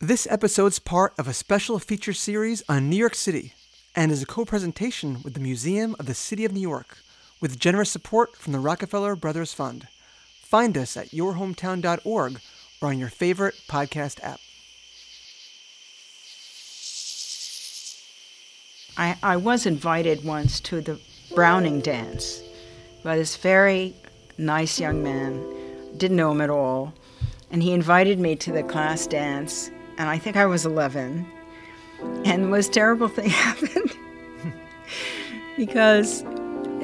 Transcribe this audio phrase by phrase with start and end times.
[0.00, 3.54] This episode's part of a special feature series on New York City
[3.96, 6.98] and is a co presentation with the Museum of the City of New York
[7.40, 9.88] with generous support from the Rockefeller Brothers Fund.
[10.40, 12.40] Find us at yourhometown.org
[12.80, 14.38] or on your favorite podcast app.
[18.96, 21.00] I, I was invited once to the
[21.34, 22.40] Browning dance
[23.02, 23.96] by this very
[24.38, 25.42] nice young man.
[25.96, 26.94] Didn't know him at all.
[27.50, 31.26] And he invited me to the class dance, and I think I was 11.
[32.24, 33.96] And the most terrible thing happened
[35.56, 36.24] because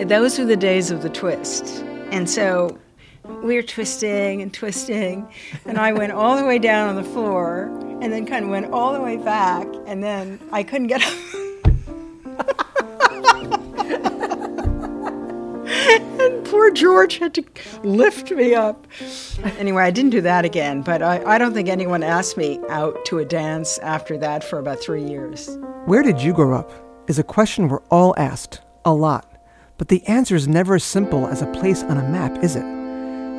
[0.06, 1.64] those were the days of the twist.
[2.10, 2.76] And so
[3.42, 5.26] we were twisting and twisting,
[5.64, 7.70] and I went all the way down on the floor
[8.02, 11.43] and then kind of went all the way back, and then I couldn't get up.
[16.64, 17.44] Poor George had to
[17.82, 18.86] lift me up.
[19.58, 23.04] Anyway, I didn't do that again, but I, I don't think anyone asked me out
[23.06, 25.58] to a dance after that for about three years.
[25.84, 26.72] Where did you grow up?
[27.06, 29.30] Is a question we're all asked, a lot.
[29.76, 32.64] But the answer is never as simple as a place on a map, is it?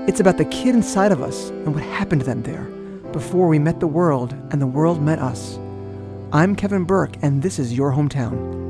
[0.07, 2.65] It's about the kid inside of us and what happened to them there
[3.11, 5.57] before we met the world and the world met us.
[6.31, 8.64] I'm Kevin Burke, and this is Your Hometown.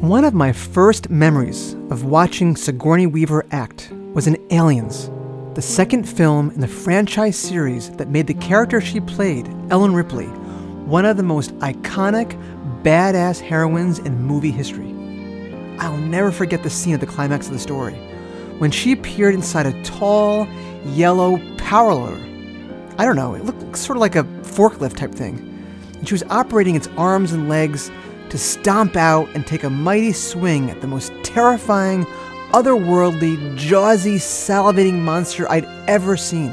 [0.00, 5.10] One of my first memories of watching Sigourney Weaver act was in Aliens,
[5.52, 10.24] the second film in the franchise series that made the character she played, Ellen Ripley,
[10.24, 12.32] one of the most iconic,
[12.82, 14.88] badass heroines in movie history.
[15.78, 17.92] I'll never forget the scene at the climax of the story
[18.56, 20.48] when she appeared inside a tall,
[20.86, 22.24] yellow power loader.
[22.96, 25.46] I don't know, it looked sort of like a forklift type thing.
[25.98, 27.90] And she was operating its arms and legs
[28.30, 32.04] to stomp out and take a mighty swing at the most terrifying,
[32.52, 36.50] otherworldly, jawsy, salivating monster I'd ever seen.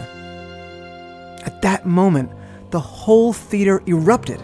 [1.46, 2.32] At that moment,
[2.72, 4.42] the whole theater erupted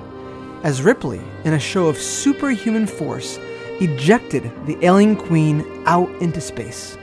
[0.64, 3.38] as Ripley, in a show of superhuman force,
[3.82, 6.98] ejected the alien queen out into space.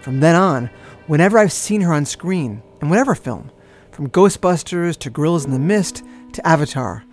[0.00, 0.68] From then on,
[1.06, 3.52] whenever I've seen her on screen, in whatever film,
[3.92, 7.04] from Ghostbusters to Gorillas in the Mist to Avatar,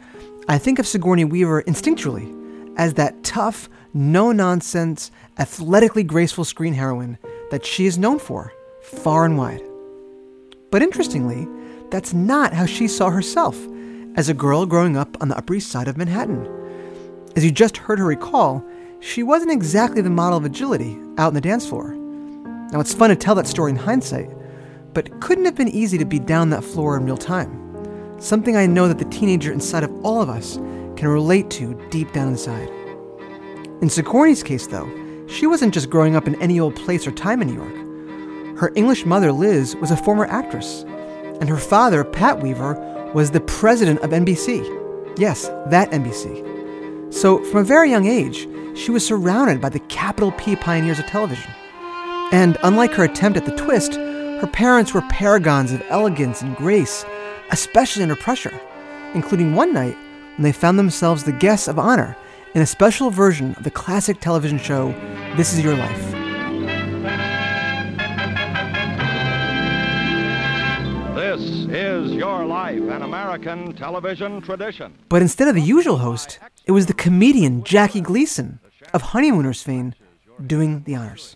[0.47, 2.29] I think of Sigourney Weaver instinctually
[2.77, 7.17] as that tough, no nonsense, athletically graceful screen heroine
[7.49, 8.51] that she is known for,
[8.81, 9.61] far and wide.
[10.69, 11.47] But interestingly,
[11.91, 13.57] that's not how she saw herself
[14.15, 16.45] as a girl growing up on the Upper East Side of Manhattan.
[17.37, 18.65] As you just heard her recall,
[18.99, 21.93] she wasn't exactly the model of agility out on the dance floor.
[21.93, 24.29] Now, it's fun to tell that story in hindsight,
[24.93, 27.62] but couldn't have been easy to be down that floor in real time.
[28.23, 30.55] Something I know that the teenager inside of all of us
[30.95, 32.69] can relate to deep down inside.
[33.81, 34.89] In Sigourney's case, though,
[35.27, 38.57] she wasn't just growing up in any old place or time in New York.
[38.57, 40.83] Her English mother, Liz, was a former actress,
[41.41, 45.19] and her father, Pat Weaver, was the president of NBC.
[45.19, 47.13] Yes, that NBC.
[47.13, 51.07] So, from a very young age, she was surrounded by the capital P pioneers of
[51.07, 51.51] television.
[52.31, 57.03] And unlike her attempt at the twist, her parents were paragons of elegance and grace,
[57.53, 58.59] especially under pressure,
[59.13, 59.95] including one night
[60.35, 62.17] when they found themselves the guests of honor
[62.55, 64.91] in a special version of the classic television show
[65.37, 66.11] This Is Your Life.
[71.13, 74.91] This is Your Life, an American television tradition.
[75.09, 78.59] But instead of the usual host, it was the comedian Jackie Gleason
[78.95, 79.93] of Honeymooners fame
[80.43, 81.35] doing the honors.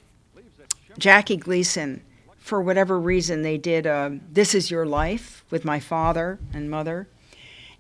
[0.98, 2.02] Jackie Gleason,
[2.48, 7.08] for whatever reason, they did uh, This Is Your Life with my father and mother.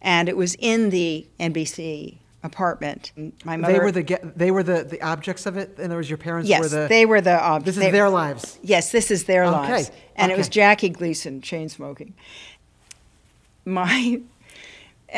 [0.02, 3.12] And it was in the NBC apartment.
[3.46, 3.74] My mother.
[3.74, 6.50] They were the they were the, the objects of it, and there was your parents
[6.50, 6.88] Yes, were the.
[6.88, 7.32] they were the.
[7.34, 8.60] Uh, this is they- their lives.
[8.62, 9.92] Yes, this is their Okay, lives.
[10.16, 10.50] And it was.
[10.50, 12.14] Jackie Gleason, chain smoking.
[13.66, 14.22] My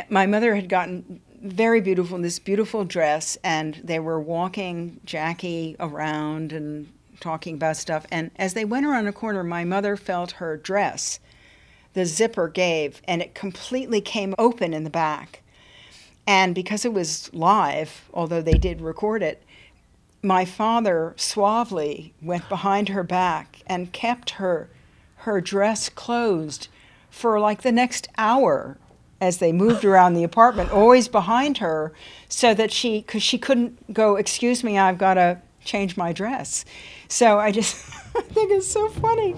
[0.09, 5.75] my mother had gotten very beautiful in this beautiful dress, and they were walking Jackie
[5.79, 6.87] around and
[7.19, 8.05] talking about stuff.
[8.11, 11.19] And as they went around a corner, my mother felt her dress.
[11.93, 15.41] The zipper gave, and it completely came open in the back.
[16.27, 19.43] And because it was live, although they did record it,
[20.21, 24.69] my father suavely went behind her back and kept her
[25.23, 26.67] her dress closed
[27.09, 28.77] for like the next hour
[29.21, 31.91] as they moved around the apartment always behind her
[32.27, 35.39] so that she cuz she couldn't go excuse me I've got to
[35.71, 36.65] change my dress
[37.07, 37.73] so I just
[38.15, 39.33] I think it's so funny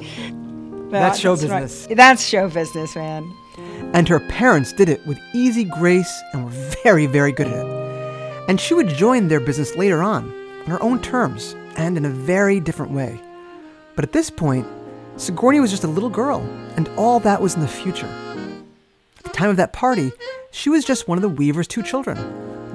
[0.91, 1.61] But That's show right.
[1.63, 1.87] business.
[2.01, 3.23] that's show business man
[3.93, 8.49] And her parents did it with easy grace and were very, very good at it.
[8.49, 10.23] And she would join their business later on,
[10.63, 13.19] on her own terms and in a very different way.
[13.95, 14.65] But at this point,
[15.17, 16.39] Sigourney was just a little girl,
[16.77, 18.11] and all that was in the future.
[19.19, 20.11] At the time of that party,
[20.51, 22.17] she was just one of the Weaver's two children,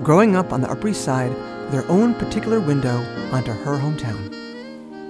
[0.04, 1.32] growing up on the Upper East Side
[1.70, 2.98] her own particular window
[3.32, 4.32] onto her hometown.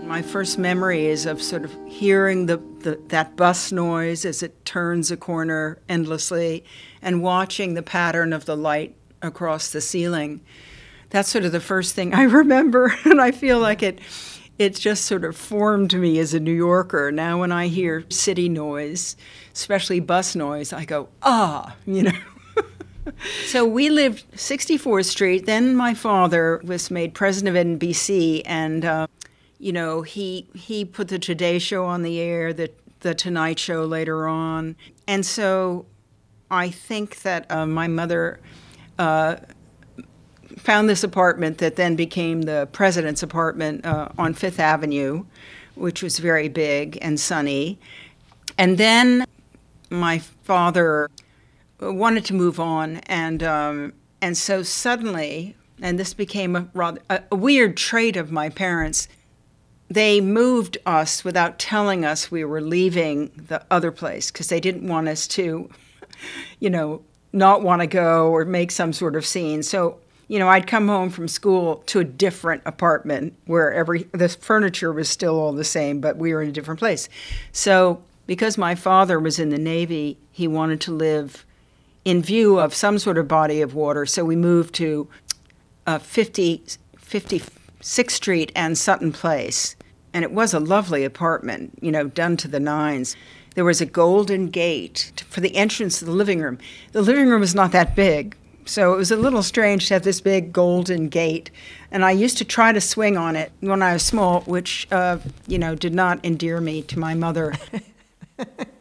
[0.07, 4.65] My first memory is of sort of hearing the, the, that bus noise as it
[4.65, 6.65] turns a corner endlessly
[7.03, 10.41] and watching the pattern of the light across the ceiling.
[11.11, 14.01] That's sort of the first thing I remember, and I feel like it
[14.59, 17.13] it just sort of formed me as a New Yorker.
[17.13, 19.15] Now when I hear city noise,
[19.53, 22.13] especially bus noise, I go, "Ah," you know.
[23.47, 25.47] so we lived 64th Street.
[25.47, 29.07] Then my father was made president of NBC, and uh,
[29.59, 32.71] you know he he put the Today Show on the air, the
[33.01, 34.77] the Tonight Show later on,
[35.07, 35.87] and so
[36.51, 38.41] I think that uh, my mother.
[38.99, 39.37] Uh,
[40.59, 45.25] found this apartment that then became the president's apartment uh, on Fifth Avenue,
[45.75, 47.79] which was very big and sunny.
[48.57, 49.27] And then
[49.91, 51.11] my father
[51.81, 57.35] wanted to move on, and um, and so suddenly, and this became a rather a,
[57.35, 59.09] weird trait of my parents.
[59.89, 64.89] They moved us without telling us we were leaving the other place because they didn't
[64.89, 65.71] want us to,
[66.59, 67.03] you know,
[67.33, 69.63] not want to go or make some sort of scene.
[69.63, 74.29] So you know, I'd come home from school to a different apartment where every the
[74.29, 77.09] furniture was still all the same, but we were in a different place.
[77.53, 81.46] So, because my father was in the Navy, he wanted to live
[82.07, 84.07] in view of some sort of body of water.
[84.07, 85.09] So we moved to
[85.89, 86.63] uh, 50,
[86.97, 89.75] 56th Street and Sutton Place.
[90.15, 93.17] And it was a lovely apartment, you know, done to the nines.
[93.57, 96.59] There was a golden gate for the entrance to the living room.
[96.93, 98.37] The living room was not that big,
[98.67, 101.51] so it was a little strange to have this big golden gate.
[101.91, 105.19] And I used to try to swing on it when I was small, which, uh,
[105.49, 107.55] you know, did not endear me to my mother.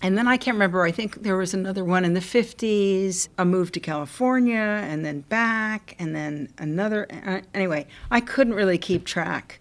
[0.00, 3.44] and then I can't remember, I think there was another one in the 50s, a
[3.44, 7.06] move to California, and then back, and then another.
[7.10, 9.60] Uh, anyway, I couldn't really keep track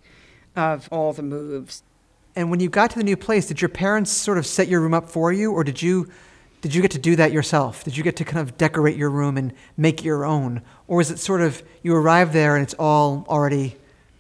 [0.56, 1.84] of all the moves.
[2.36, 4.82] And when you got to the new place, did your parents sort of set your
[4.82, 6.10] room up for you, or did you
[6.62, 7.84] did you get to do that yourself?
[7.84, 10.62] Did you get to kind of decorate your room and make your own?
[10.88, 13.78] Or is it sort of you arrive there and it's all already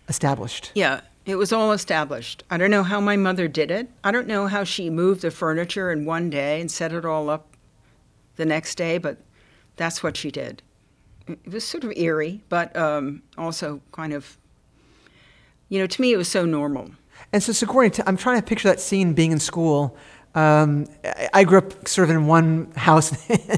[0.08, 0.72] established?
[0.76, 2.44] Yeah, it was all established.
[2.50, 3.90] I don't know how my mother did it.
[4.02, 7.30] I don't know how she moved the furniture in one day and set it all
[7.30, 7.50] up
[8.38, 9.18] the next day, but
[9.76, 10.64] that's what she did.
[11.28, 14.38] It was sort of eerie, but um, also kind of,
[15.68, 16.92] you know, to me it was so normal.
[17.34, 19.98] And so, Sigourney, I'm trying to picture that scene being in school
[20.38, 20.86] um,
[21.34, 23.12] I grew up sort of in one house,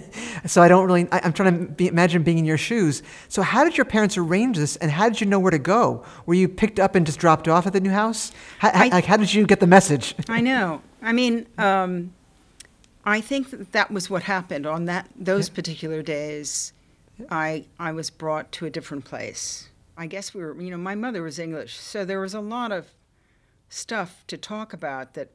[0.45, 1.09] so I don't really.
[1.11, 3.03] I, am trying to be, imagine being in your shoes.
[3.27, 6.05] So, how did your parents arrange this, and how did you know where to go?
[6.25, 8.31] Were you picked up and just dropped off at the new house?
[8.59, 10.15] How, I, like, how did you get the message?
[10.29, 10.81] I know.
[11.01, 12.13] I mean, um,
[13.03, 16.71] I think that, that was what happened on that those particular days.
[17.29, 19.67] I I was brought to a different place.
[19.97, 20.55] I guess we were.
[20.61, 22.93] You know, my mother was English, so there was a lot of
[23.67, 25.29] stuff to talk about that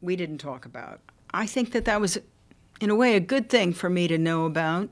[0.00, 1.00] we didn't talk about.
[1.32, 2.18] I think that that was,
[2.80, 4.88] in a way, a good thing for me to know about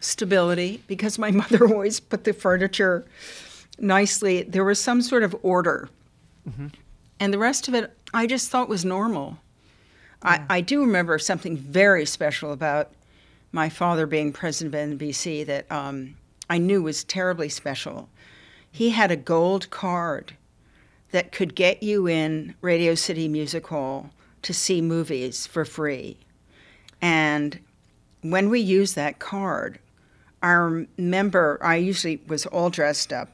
[0.00, 3.04] stability because my mother always put the furniture
[3.78, 4.42] nicely.
[4.42, 5.88] There was some sort of order.
[6.48, 6.68] Mm-hmm.
[7.18, 9.38] And the rest of it, I just thought was normal.
[10.24, 10.44] Yeah.
[10.48, 12.90] I, I do remember something very special about
[13.52, 16.16] my father being president of NBC that um,
[16.48, 18.08] I knew was terribly special.
[18.70, 20.34] He had a gold card
[21.10, 24.10] that could get you in Radio City Music Hall
[24.42, 26.16] to see movies for free.
[27.00, 27.58] And
[28.22, 29.78] when we used that card,
[30.42, 33.30] our member, I usually was all dressed up.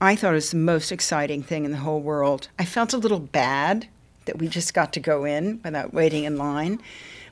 [0.00, 2.48] I thought it was the most exciting thing in the whole world.
[2.58, 3.86] I felt a little bad
[4.24, 6.80] that we just got to go in without waiting in line,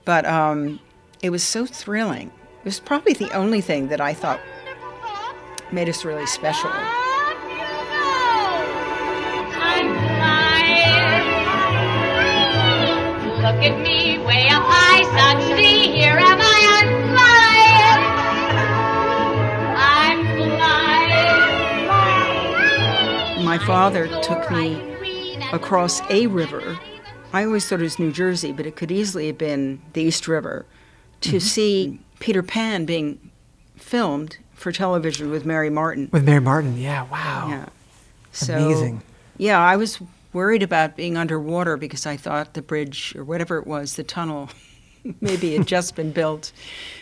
[0.04, 0.80] but um,
[1.22, 2.28] it was so thrilling.
[2.58, 4.40] It was probably the only thing that I thought
[5.72, 6.70] made us really special.
[13.58, 16.58] Look at me, way up high, suddenly here am I
[19.74, 20.24] I'm
[23.34, 23.44] flying.
[23.44, 24.80] My father took me
[25.52, 26.78] across a river.
[27.32, 30.28] I always thought it was New Jersey, but it could easily have been the East
[30.28, 30.64] River
[31.22, 31.38] to mm-hmm.
[31.40, 33.18] see Peter Pan being
[33.74, 36.10] filmed for television with Mary Martin.
[36.12, 37.48] With Mary Martin, yeah, wow.
[37.48, 37.66] Yeah.
[38.30, 39.02] So, Amazing.
[39.36, 39.98] Yeah, I was
[40.32, 44.50] worried about being underwater because I thought the bridge or whatever it was, the tunnel,
[45.20, 46.52] maybe had just been built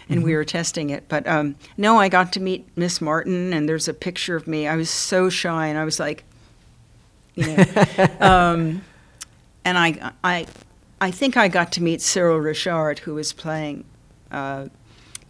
[0.08, 0.26] and mm-hmm.
[0.26, 1.08] we were testing it.
[1.08, 4.66] But um, no, I got to meet Miss Martin and there's a picture of me.
[4.66, 6.24] I was so shy and I was like,
[7.34, 7.64] you know.
[8.20, 8.82] um,
[9.64, 10.46] and I, I,
[11.00, 13.84] I think I got to meet Cyril Ritchard, who was playing
[14.30, 14.68] uh,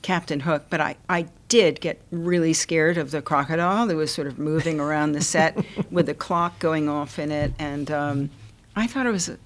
[0.02, 4.26] Captain Hook, but I, I did get really scared of the crocodile that was sort
[4.26, 7.52] of moving around the set with the clock going off in it.
[7.58, 8.30] And um,
[8.74, 9.38] I thought it was a,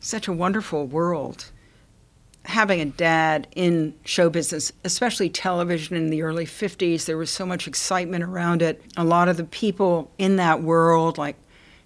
[0.00, 1.50] such a wonderful world.
[2.44, 7.44] Having a dad in show business, especially television in the early 50s, there was so
[7.44, 8.82] much excitement around it.
[8.96, 11.36] A lot of the people in that world, like,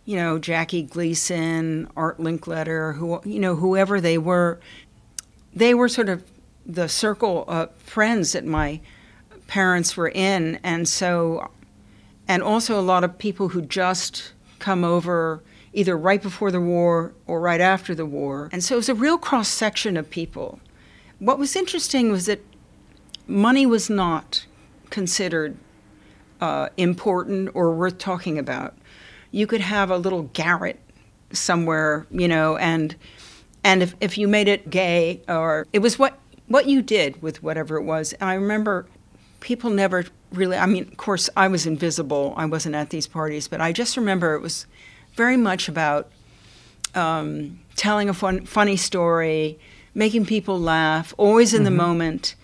[0.05, 4.61] you know, Jackie Gleason, Art Linkletter, who, you know, whoever they were,
[5.53, 6.23] they were sort of
[6.65, 8.81] the circle of friends that my
[9.55, 10.59] parents were in.
[10.65, 11.49] And so,
[12.27, 17.13] and also a lot of people who just come over either right before the war
[17.29, 18.49] or right after the war.
[18.51, 20.59] And so it was a real cross section of people.
[21.21, 22.41] What was interesting was that
[23.29, 24.45] money was not
[24.91, 25.57] considered
[26.41, 28.75] uh, important or worth talking about.
[29.31, 30.81] You could have a little garret
[31.31, 32.97] somewhere, you know, and
[33.63, 36.19] and if, if you made it gay or it was what
[36.49, 38.15] what you did with whatever it was.
[38.21, 38.87] I remember
[39.45, 42.35] people never really I mean, of course I was invisible.
[42.37, 44.67] I wasn't at these parties, but I just remember it was
[45.15, 46.11] very much about
[46.95, 49.59] um, telling a fun, funny story,
[49.95, 51.65] making people laugh, always in mm-hmm.
[51.65, 52.35] the moment,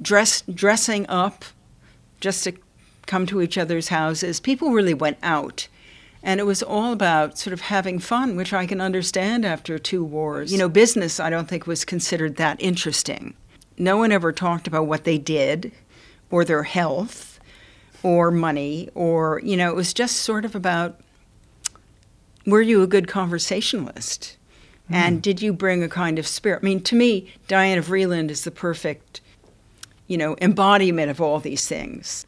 [0.00, 1.44] dress, dressing up
[2.20, 2.52] just to
[3.06, 4.38] come to each other's houses.
[4.38, 5.66] People really went out.
[6.22, 10.04] And it was all about sort of having fun, which I can understand after two
[10.04, 10.52] wars.
[10.52, 13.34] You know, business, I don't think, was considered that interesting.
[13.80, 15.72] No one ever talked about what they did
[16.30, 17.40] or their health
[18.02, 21.00] or money or, you know, it was just sort of about
[22.46, 24.36] were you a good conversationalist?
[24.90, 24.94] Mm.
[24.94, 26.60] And did you bring a kind of spirit?
[26.62, 29.22] I mean, to me, Diana Vreeland is the perfect,
[30.08, 32.26] you know, embodiment of all these things.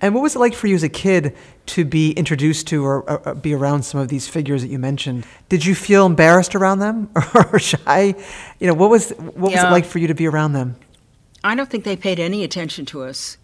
[0.00, 1.36] And what was it like for you as a kid
[1.66, 5.26] to be introduced to or, or, be around some of these figures that you mentioned?
[5.48, 8.14] Did you feel embarrassed around them or shy?
[8.58, 10.76] You know, what was what was it like for you to be around them?
[11.44, 13.38] I don't think they paid any attention to us.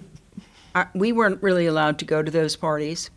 [0.74, 3.10] I, we weren't really allowed to go to those parties.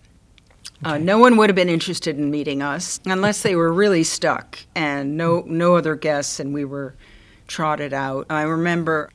[0.83, 4.59] Uh, no one would have been interested in meeting us unless they were really stuck
[4.75, 6.95] and no no other guests and we were
[7.47, 8.25] trotted out.
[8.29, 9.09] I remember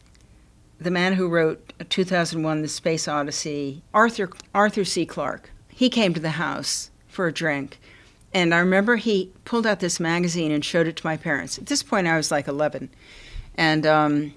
[0.79, 5.07] the man who wrote 2001 The Space Odyssey, Arthur Arthur C.
[5.07, 5.51] Clarke.
[5.69, 7.81] He came to the house for a drink.
[8.35, 11.57] And I remember he pulled out this magazine and showed it to my parents.
[11.57, 12.91] At this point I was like 11.
[13.57, 14.35] And um,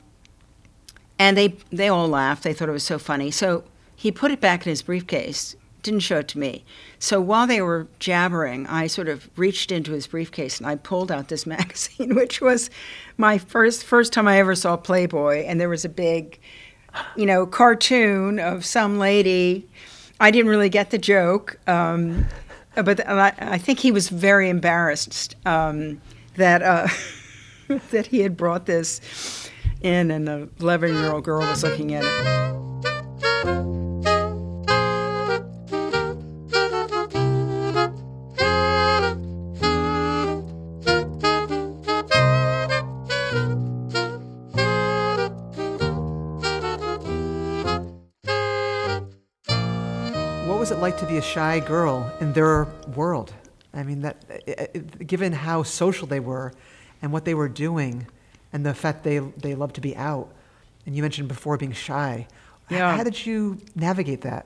[1.19, 2.43] and they they all laughed.
[2.43, 3.31] They thought it was so funny.
[3.31, 3.63] So
[3.95, 5.55] he put it back in his briefcase
[5.87, 6.65] didn't show it to me.
[6.99, 11.11] So while they were jabbering, I sort of reached into his briefcase and I pulled
[11.11, 12.69] out this magazine, which was
[13.17, 16.39] my first first time I ever saw Playboy, and there was a big,
[17.15, 19.67] you know, cartoon of some lady.
[20.19, 22.25] I didn't really get the joke, um,
[22.75, 26.01] but I, I, think he was very embarrassed um,
[26.35, 26.87] that uh,
[27.91, 29.46] that he had brought this
[29.81, 32.37] in, and the eleven-year-old girl was looking at it.
[50.47, 53.33] What was it like to be a shy girl in their world?
[53.73, 56.51] I mean, that eh, eh, given how social they were,
[57.01, 58.07] and what they were doing,
[58.53, 60.29] and the fact they they love to be out,
[60.85, 62.27] and you mentioned before being shy.
[62.69, 62.95] Yeah.
[62.97, 64.45] How did you navigate that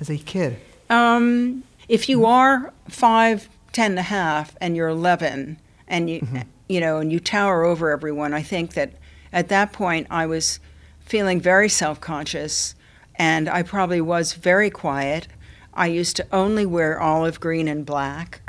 [0.00, 0.58] as a kid?
[0.88, 6.38] Um, if you are five, ten and a half, and you're eleven, and you mm-hmm.
[6.68, 8.92] you know, and you tower over everyone, I think that
[9.32, 10.60] at that point I was
[11.00, 12.74] feeling very self conscious
[13.16, 15.28] and I probably was very quiet.
[15.72, 18.40] I used to only wear olive green and black,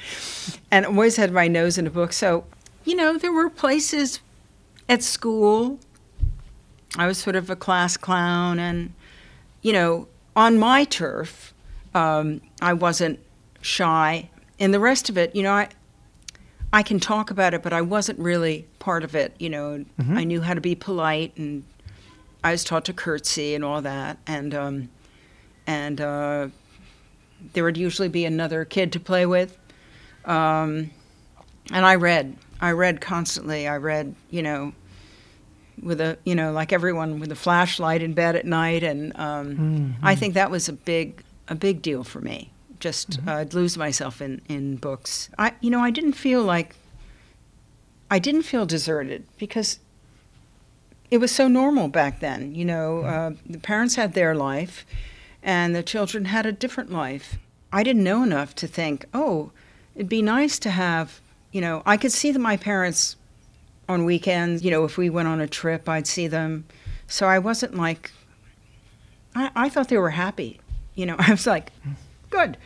[0.70, 2.12] and always had my nose in a book.
[2.12, 2.44] So,
[2.84, 4.20] you know, there were places
[4.88, 5.78] at school.
[6.96, 8.92] I was sort of a class clown, and
[9.62, 11.54] you know, on my turf,
[11.94, 13.20] um, I wasn't
[13.60, 14.30] shy.
[14.58, 15.68] And the rest of it, you know, I
[16.72, 19.34] I can talk about it, but I wasn't really part of it.
[19.38, 20.16] You know, mm-hmm.
[20.16, 21.64] I knew how to be polite and
[22.42, 24.88] I was taught to curtsy and all that, and um,
[25.66, 26.48] and uh,
[27.52, 29.58] there would usually be another kid to play with,
[30.24, 30.90] um,
[31.72, 32.36] and I read.
[32.60, 33.66] I read constantly.
[33.66, 34.72] I read, you know,
[35.82, 39.56] with a you know like everyone with a flashlight in bed at night, and um,
[39.56, 39.90] mm-hmm.
[40.02, 42.50] I think that was a big a big deal for me.
[42.78, 43.28] Just mm-hmm.
[43.28, 45.30] uh, I'd lose myself in in books.
[45.38, 46.76] I you know I didn't feel like
[48.10, 49.78] I didn't feel deserted because
[51.10, 52.54] it was so normal back then.
[52.54, 54.86] You know, uh, the parents had their life,
[55.42, 57.38] and the children had a different life.
[57.72, 59.52] I didn't know enough to think, oh,
[59.94, 61.20] it'd be nice to have.
[61.52, 63.16] You know, I could see that my parents
[63.88, 64.62] on weekends.
[64.64, 66.64] You know, if we went on a trip, I'd see them.
[67.08, 68.12] So I wasn't like,
[69.34, 70.60] I, I thought they were happy.
[70.94, 71.72] You know, I was like,
[72.30, 72.56] good.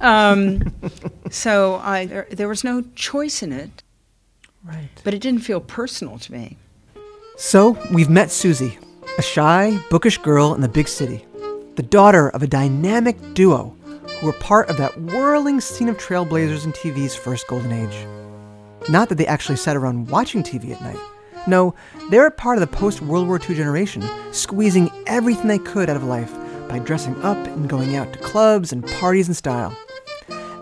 [0.00, 0.62] Um,
[1.30, 3.82] so I, there, there was no choice in it,
[4.62, 4.88] Right.
[5.04, 6.56] but it didn't feel personal to me.
[7.36, 8.78] So, we've met Susie,
[9.18, 11.24] a shy, bookish girl in the big city,
[11.74, 13.74] the daughter of a dynamic duo
[14.20, 18.06] who were part of that whirling scene of trailblazers in TV's first golden age.
[18.88, 20.98] Not that they actually sat around watching TV at night.
[21.46, 21.74] No,
[22.10, 25.96] they were part of the post World War II generation, squeezing everything they could out
[25.96, 26.32] of life
[26.68, 29.76] by dressing up and going out to clubs and parties in style.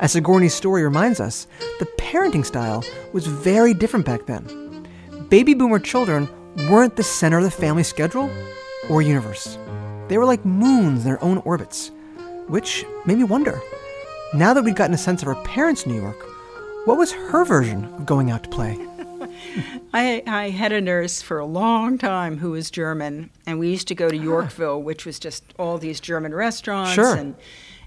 [0.00, 1.46] As Sigourney's story reminds us,
[1.78, 4.86] the parenting style was very different back then.
[5.28, 6.28] Baby boomer children
[6.68, 8.30] weren't the center of the family schedule
[8.90, 9.58] or universe.
[10.08, 11.90] They were like moons in their own orbits,
[12.48, 13.60] which made me wonder.
[14.34, 16.26] Now that we'd gotten a sense of our parents' New York,
[16.84, 18.78] what was her version of going out to play?
[19.94, 23.88] I, I had a nurse for a long time who was German, and we used
[23.88, 24.22] to go to ah.
[24.22, 27.16] Yorkville, which was just all these German restaurants Sure.
[27.16, 27.34] and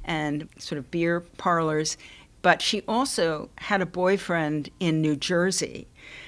[0.07, 1.97] and sort of beer parlors.
[2.43, 5.87] But she also had a boyfriend in New Jersey,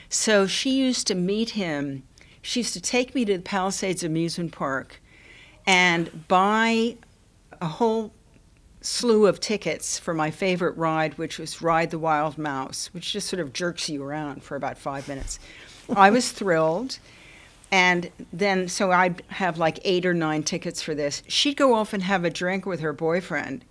[0.09, 2.03] so she used to meet him.
[2.41, 4.99] She used to take me to the Palisades Amusement Park,
[5.67, 6.97] and buy
[7.61, 8.13] a whole
[8.81, 13.27] slew of tickets for my favorite ride, which was Ride the Wild Mouse, which just
[13.27, 15.39] sort of jerks you around for about five minutes.
[15.95, 16.99] I was thrilled.
[17.71, 21.21] And then, so I'd have like eight or nine tickets for this.
[21.27, 23.65] She'd go off and have a drink with her boyfriend.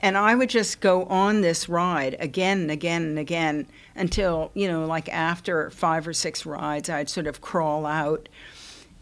[0.00, 4.68] And I would just go on this ride again and again and again until, you
[4.68, 8.28] know, like after five or six rides, I'd sort of crawl out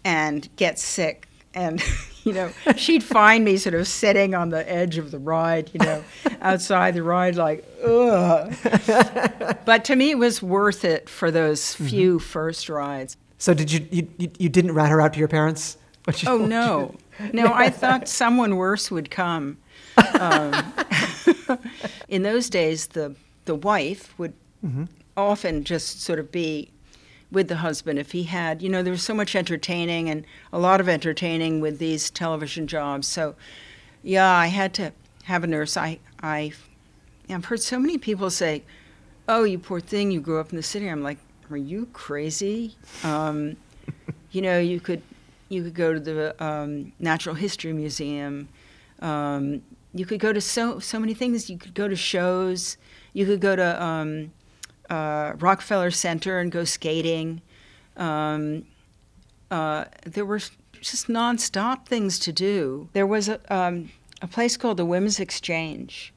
[0.05, 1.27] and get sick.
[1.55, 1.83] And,
[2.29, 5.81] you know, she'd find me sort of sitting on the edge of the ride, you
[5.81, 6.03] know,
[6.41, 8.55] outside the ride, like, ugh.
[9.65, 13.17] but to me, it was worth it for those few first rides.
[13.39, 15.77] So did you you, you, didn't rat her out to your parents?
[15.77, 16.95] You- Oh, what you no.
[17.33, 19.57] No, I thought someone worse would come.
[20.21, 20.55] Um,
[22.09, 24.33] in those days, the, the wife would
[25.17, 26.71] often just sort of be
[27.35, 30.59] with the husband if he had, you know, there was so much entertaining and a
[30.59, 33.07] lot of entertaining with these television jobs.
[33.07, 33.35] So,
[34.03, 34.93] yeah, I had to
[35.25, 35.77] have a nurse.
[35.77, 36.53] I, I,
[37.29, 38.63] I've heard so many people say,
[39.29, 41.19] "Oh, you poor thing, you grew up in the city." I'm like,
[41.51, 43.57] "Are you crazy?" Um,
[44.31, 45.03] you know, you could
[45.49, 48.49] you could go to the um, Natural History Museum.
[49.01, 49.63] Um,
[49.95, 51.49] you could go to so so many things.
[51.49, 52.77] You could go to shows.
[53.13, 54.33] You could go to um,
[54.91, 57.43] uh, Rockefeller Center and go skating.
[57.97, 58.67] Um,
[59.51, 60.41] uh, there were
[60.81, 62.89] just nonstop things to do.
[62.93, 66.13] There was a, um, a place called the Women's Exchange,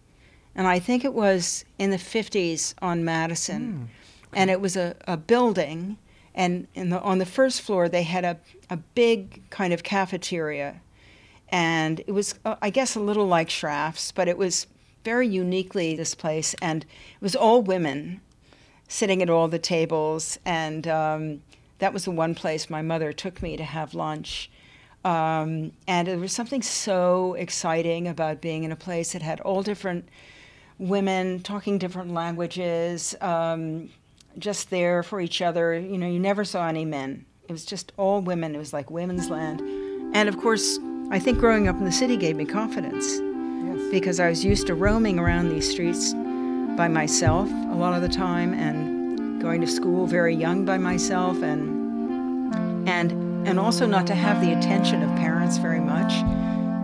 [0.56, 3.90] and I think it was in the 50s on Madison.
[4.34, 5.98] And it was a, a building,
[6.36, 8.38] and in the, on the first floor, they had a,
[8.70, 10.82] a big kind of cafeteria.
[11.50, 14.68] And it was, uh, I guess, a little like Schrafft's, but it was
[15.06, 16.54] very uniquely this place.
[16.62, 18.20] And it was all women
[18.88, 20.40] sitting at all the tables.
[20.46, 21.42] And um,
[21.80, 24.50] that was the one place my mother took me to have lunch.
[25.06, 29.64] Um, and there was something so exciting about being in a place that had all
[29.64, 30.10] different
[30.80, 33.90] women talking different languages, um,
[34.38, 35.78] just there for each other.
[35.78, 37.26] You know, you never saw any men.
[37.48, 38.54] It was just all women.
[38.56, 39.62] It was like women's land.
[40.14, 40.78] And of course,
[41.10, 43.90] I think growing up in the city gave me confidence Yes.
[43.92, 46.14] because I was used to roaming around these streets
[46.78, 51.42] by myself a lot of the time and going to school very young by myself
[51.42, 53.12] and and
[53.48, 56.14] and also not to have the attention of parents very much.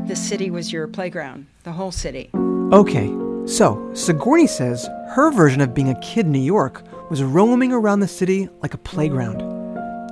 [0.07, 2.29] The city was your playground, the whole city.
[2.33, 3.07] Okay,
[3.45, 7.99] so Sigourney says her version of being a kid in New York was roaming around
[7.99, 9.41] the city like a playground.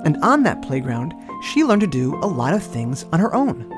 [0.05, 3.71] And on that playground, she learned to do a lot of things on her own.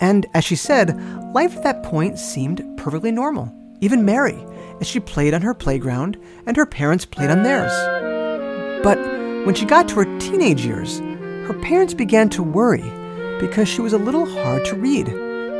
[0.00, 0.96] And as she said,
[1.34, 4.38] life at that point seemed perfectly normal, even Mary,
[4.80, 7.72] as she played on her playground and her parents played on theirs.
[8.82, 8.98] But
[9.46, 10.98] when she got to her teenage years,
[11.48, 12.84] her parents began to worry
[13.40, 15.08] because she was a little hard to read,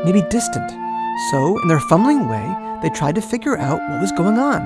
[0.05, 0.69] maybe distant.
[1.31, 4.61] So, in their fumbling way, they tried to figure out what was going on.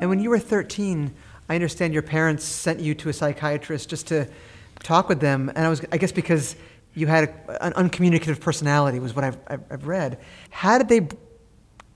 [0.00, 1.12] And when you were 13,
[1.48, 4.28] I understand your parents sent you to a psychiatrist just to
[4.82, 5.50] talk with them.
[5.54, 6.56] And I was, I guess, because
[6.94, 10.18] you had a, an uncommunicative personality, was what I've, I've, read.
[10.50, 11.08] How did they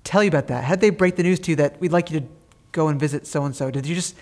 [0.04, 0.64] tell you about that?
[0.64, 2.26] How did they break the news to you that we'd like you to
[2.72, 3.70] go and visit so and so?
[3.70, 4.16] Did you just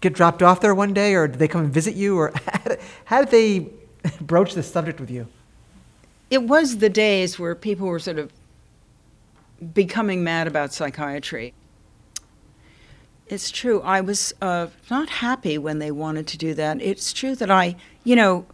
[0.00, 2.32] get dropped off there one day, or did they come and visit you, or
[3.04, 3.68] how did they
[4.20, 5.26] broach this subject with you?
[6.30, 8.32] It was the days where people were sort of
[9.72, 11.54] becoming mad about psychiatry.
[13.28, 13.80] It's true.
[13.82, 16.80] I was uh, not happy when they wanted to do that.
[16.80, 18.46] It's true that I, you know,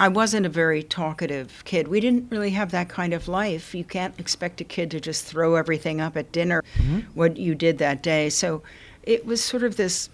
[0.00, 1.86] I wasn't a very talkative kid.
[1.86, 3.74] We didn't really have that kind of life.
[3.74, 7.00] You can't expect a kid to just throw everything up at dinner, mm-hmm.
[7.12, 8.30] what you did that day.
[8.30, 8.62] So
[9.02, 10.08] it was sort of this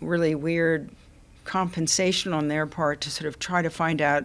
[0.00, 0.88] really weird
[1.44, 4.24] compensation on their part to sort of try to find out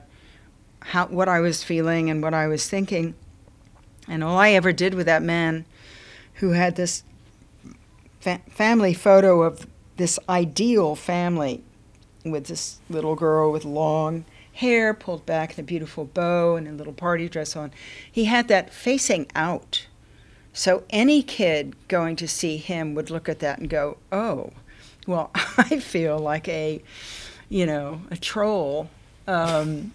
[0.79, 3.15] how what I was feeling and what I was thinking.
[4.07, 5.65] And all I ever did with that man
[6.35, 7.03] who had this
[8.21, 11.65] fa- family photo of this ideal family
[12.23, 14.23] with this little girl with long
[14.59, 17.71] hair pulled back in a beautiful bow and a little party dress on.
[18.11, 19.87] He had that facing out.
[20.51, 24.51] So any kid going to see him would look at that and go, "Oh,
[25.07, 26.81] well, I feel like a,
[27.47, 28.89] you know, a troll."
[29.27, 29.93] Um,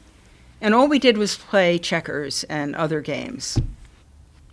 [0.62, 3.58] and all we did was play checkers and other games.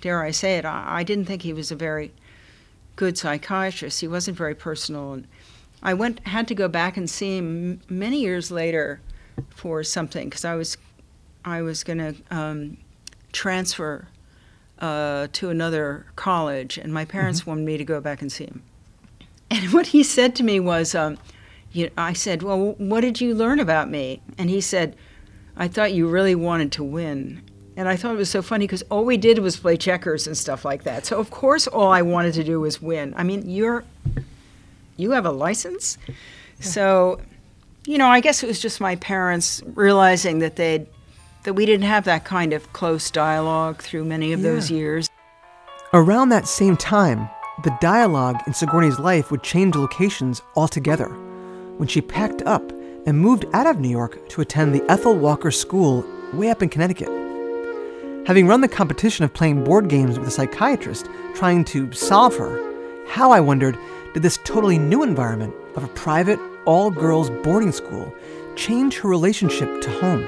[0.01, 0.65] Dare I say it?
[0.65, 2.11] I, I didn't think he was a very
[2.97, 4.01] good psychiatrist.
[4.01, 5.13] He wasn't very personal.
[5.13, 5.27] And
[5.81, 8.99] I went had to go back and see him many years later
[9.49, 10.77] for something because I was
[11.43, 12.77] I was going to um,
[13.31, 14.07] transfer
[14.79, 17.51] uh, to another college, and my parents mm-hmm.
[17.51, 18.63] wanted me to go back and see him.
[19.49, 21.17] And what he said to me was, um,
[21.71, 24.95] you know, I said, "Well, what did you learn about me?" And he said,
[25.55, 27.41] "I thought you really wanted to win."
[27.77, 30.37] And I thought it was so funny because all we did was play checkers and
[30.37, 31.05] stuff like that.
[31.05, 33.13] So of course, all I wanted to do was win.
[33.17, 33.83] I mean, you're
[34.97, 36.13] you have a license, yeah.
[36.65, 37.21] so
[37.85, 40.87] you know, I guess it was just my parents realizing that they
[41.43, 44.51] that we didn't have that kind of close dialogue through many of yeah.
[44.51, 45.09] those years.
[45.91, 47.27] Around that same time,
[47.63, 51.09] the dialogue in Sigourney's life would change locations altogether
[51.77, 52.71] when she packed up
[53.07, 56.69] and moved out of New York to attend the Ethel Walker School way up in
[56.69, 57.09] Connecticut.
[58.27, 62.59] Having run the competition of playing board games with a psychiatrist trying to solve her,
[63.07, 63.77] how, I wondered,
[64.13, 68.13] did this totally new environment of a private, all girls boarding school
[68.55, 70.23] change her relationship to home.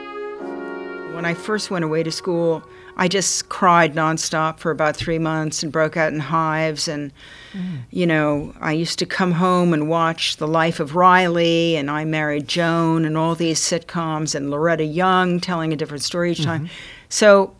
[1.14, 2.64] When I first went away to school,
[2.96, 6.88] I just cried nonstop for about three months and broke out in hives.
[6.88, 7.12] And,
[7.54, 7.80] mm.
[7.92, 12.06] you know, I used to come home and watch The Life of Riley and I
[12.06, 16.66] Married Joan and all these sitcoms and Loretta Young telling a different story each time.
[16.66, 16.74] Mm-hmm.
[17.10, 17.56] So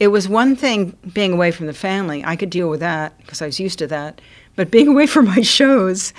[0.00, 2.24] it was one thing being away from the family.
[2.24, 4.20] I could deal with that because I was used to that.
[4.56, 6.14] But being away from my shows,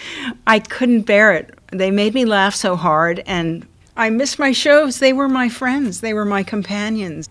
[0.45, 1.57] I couldn't bear it.
[1.71, 4.99] They made me laugh so hard, and I miss my shows.
[4.99, 7.29] They were my friends, they were my companions.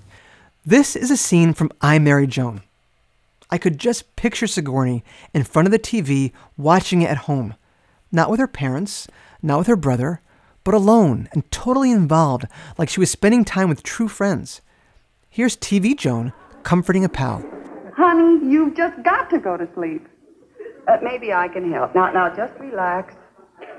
[0.65, 2.63] This is a scene from I Married Joan.
[3.51, 7.55] I could just picture Sigourney in front of the TV watching it at home,
[8.13, 9.09] not with her parents,
[9.43, 10.21] not with her brother,
[10.65, 12.45] but alone and totally involved,
[12.77, 14.61] like she was spending time with true friends.
[15.31, 17.43] Here's TV Joan comforting a pal.
[17.97, 20.07] Honey, you've just got to go to sleep.
[20.87, 21.95] Uh, maybe I can help.
[21.95, 23.15] Now, now, just relax,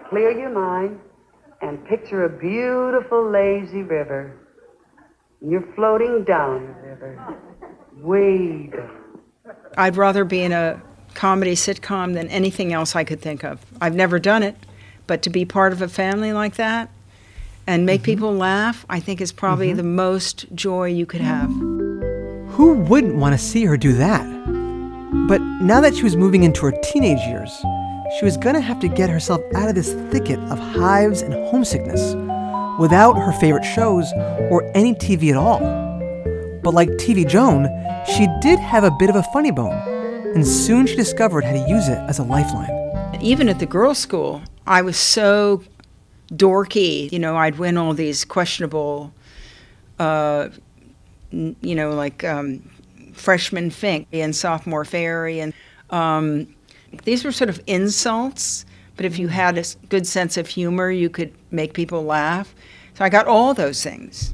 [0.09, 0.99] clear your mind,
[1.61, 4.35] and picture a beautiful, lazy river.
[5.41, 7.35] You're floating down the river,
[7.97, 9.55] way down.
[9.77, 10.81] I'd rather be in a
[11.13, 13.65] comedy sitcom than anything else I could think of.
[13.81, 14.55] I've never done it,
[15.07, 16.89] but to be part of a family like that
[17.67, 18.05] and make mm-hmm.
[18.05, 19.77] people laugh, I think is probably mm-hmm.
[19.77, 21.49] the most joy you could have.
[21.49, 24.25] Who wouldn't want to see her do that?
[25.27, 27.51] But now that she was moving into her teenage years,
[28.17, 31.33] she was going to have to get herself out of this thicket of hives and
[31.33, 32.15] homesickness
[32.79, 34.11] without her favorite shows
[34.49, 35.59] or any TV at all.
[36.63, 37.67] But like TV Joan,
[38.05, 39.77] she did have a bit of a funny bone,
[40.33, 42.71] and soon she discovered how to use it as a lifeline.
[43.21, 45.63] Even at the girls' school, I was so
[46.31, 47.11] dorky.
[47.11, 49.13] You know, I'd win all these questionable,
[49.99, 50.49] uh,
[51.31, 52.69] you know, like um,
[53.13, 55.39] freshman Fink and sophomore Fairy.
[55.39, 55.53] And
[55.89, 56.55] um,
[57.03, 61.09] these were sort of insults, but if you had a good sense of humor, you
[61.09, 62.53] could make people laugh.
[62.95, 64.33] So I got all those things.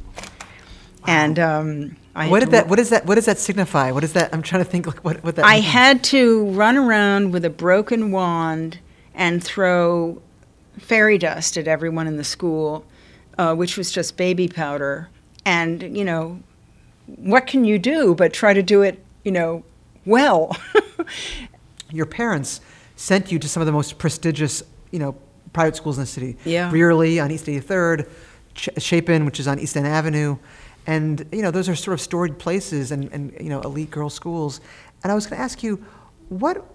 [1.08, 2.68] And um, what did that?
[2.68, 3.06] What does that?
[3.06, 3.92] What does that signify?
[3.92, 4.34] What is that?
[4.34, 4.88] I'm trying to think.
[4.88, 5.46] Like, what, what that?
[5.46, 5.66] I means.
[5.68, 8.80] had to run around with a broken wand
[9.14, 10.22] and throw
[10.80, 12.86] fairy dust at everyone in the school,
[13.38, 15.10] uh, which was just baby powder,
[15.46, 16.40] and you know,
[17.06, 19.64] what can you do but try to do it, you know,
[20.06, 20.56] well?
[21.96, 22.62] Your parents
[22.96, 25.16] sent you to some of the most prestigious, you know,
[25.54, 26.38] private schools in the city.
[26.46, 26.70] Yeah.
[26.70, 28.10] Brearley on East 83rd,
[28.54, 30.38] Ch- Chapin, which is on East End Avenue.
[30.88, 34.14] And, you know, those are sort of storied places and, and you know, elite girls'
[34.14, 34.62] schools.
[35.04, 35.84] And I was going to ask you,
[36.30, 36.66] what,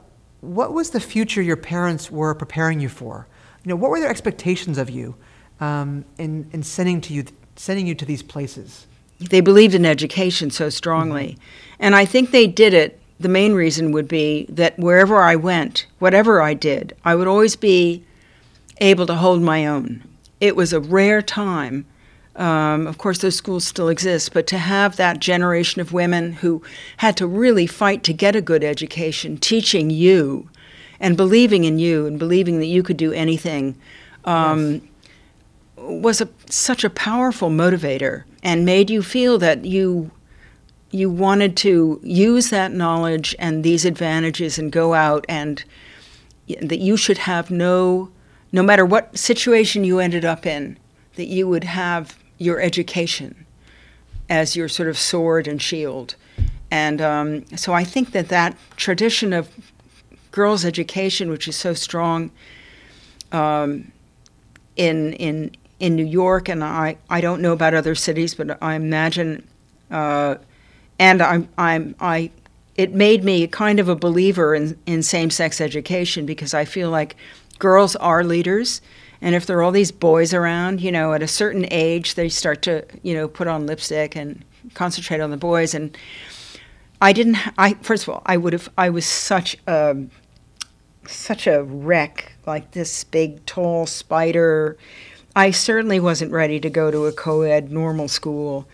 [0.41, 3.27] what was the future your parents were preparing you for?
[3.65, 5.15] You know, what were their expectations of you
[5.61, 7.25] um, in, in sending, to you,
[7.57, 8.87] sending you to these places?
[9.21, 11.33] they believed in education so strongly.
[11.33, 11.75] Mm-hmm.
[11.81, 15.87] And I think they did it the main reason would be that wherever I went,
[15.99, 18.03] whatever I did, I would always be
[18.81, 20.03] able to hold my own.
[20.41, 21.85] It was a rare time.
[22.37, 26.63] Um, of course, those schools still exist, but to have that generation of women who
[26.97, 30.49] had to really fight to get a good education, teaching you
[30.99, 33.77] and believing in you and believing that you could do anything
[34.25, 34.83] um, yes.
[35.77, 40.11] was a, such a powerful motivator and made you feel that you
[40.91, 45.65] you wanted to use that knowledge and these advantages and go out and
[46.61, 48.11] that you should have no
[48.53, 50.77] no matter what situation you ended up in
[51.15, 53.47] that you would have your education
[54.29, 56.17] as your sort of sword and shield.
[56.71, 59.49] And um, so i think that that tradition of
[60.31, 62.31] girls education which is so strong
[63.33, 63.93] um,
[64.77, 68.75] in in in New York, and I, I don't know about other cities, but I
[68.75, 69.49] imagine
[69.91, 70.37] uh,
[71.01, 72.31] and I'm, I'm, I,
[72.77, 76.91] it made me kind of a believer in, in same sex education because I feel
[76.91, 77.17] like
[77.59, 78.83] girls are leaders.
[79.23, 82.29] And if there are all these boys around, you know, at a certain age, they
[82.29, 85.73] start to, you know, put on lipstick and concentrate on the boys.
[85.73, 85.97] And
[87.01, 89.97] I didn't, I, first of all, I would have, I was such a,
[91.07, 94.77] such a wreck, like this big, tall spider.
[95.35, 98.69] I certainly wasn't ready to go to a co ed normal school.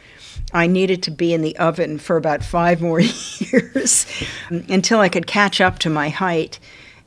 [0.53, 3.01] I needed to be in the oven for about five more
[3.39, 4.07] years
[4.51, 6.59] until I could catch up to my height.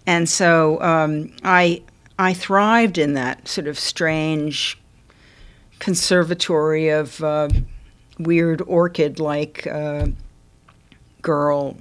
[0.05, 1.81] And so um, I,
[2.17, 4.77] I thrived in that sort of strange
[5.79, 7.49] conservatory of uh,
[8.19, 10.07] weird orchid like uh,
[11.21, 11.77] girl,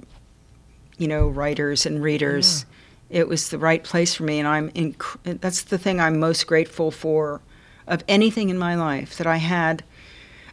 [0.97, 2.65] you know, writers and readers.
[3.09, 3.21] Yeah.
[3.21, 6.45] It was the right place for me, and I'm inc- that's the thing I'm most
[6.45, 7.41] grateful for
[7.87, 9.83] of anything in my life that I had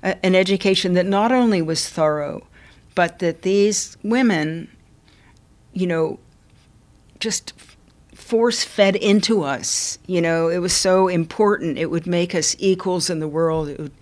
[0.02, 2.46] a, an education that not only was thorough,
[2.94, 4.68] but that these women,
[5.72, 6.18] you know,
[7.20, 7.52] just
[8.14, 9.98] force fed into us.
[10.06, 11.78] You know, it was so important.
[11.78, 13.68] It would make us equals in the world.
[13.68, 13.92] It would,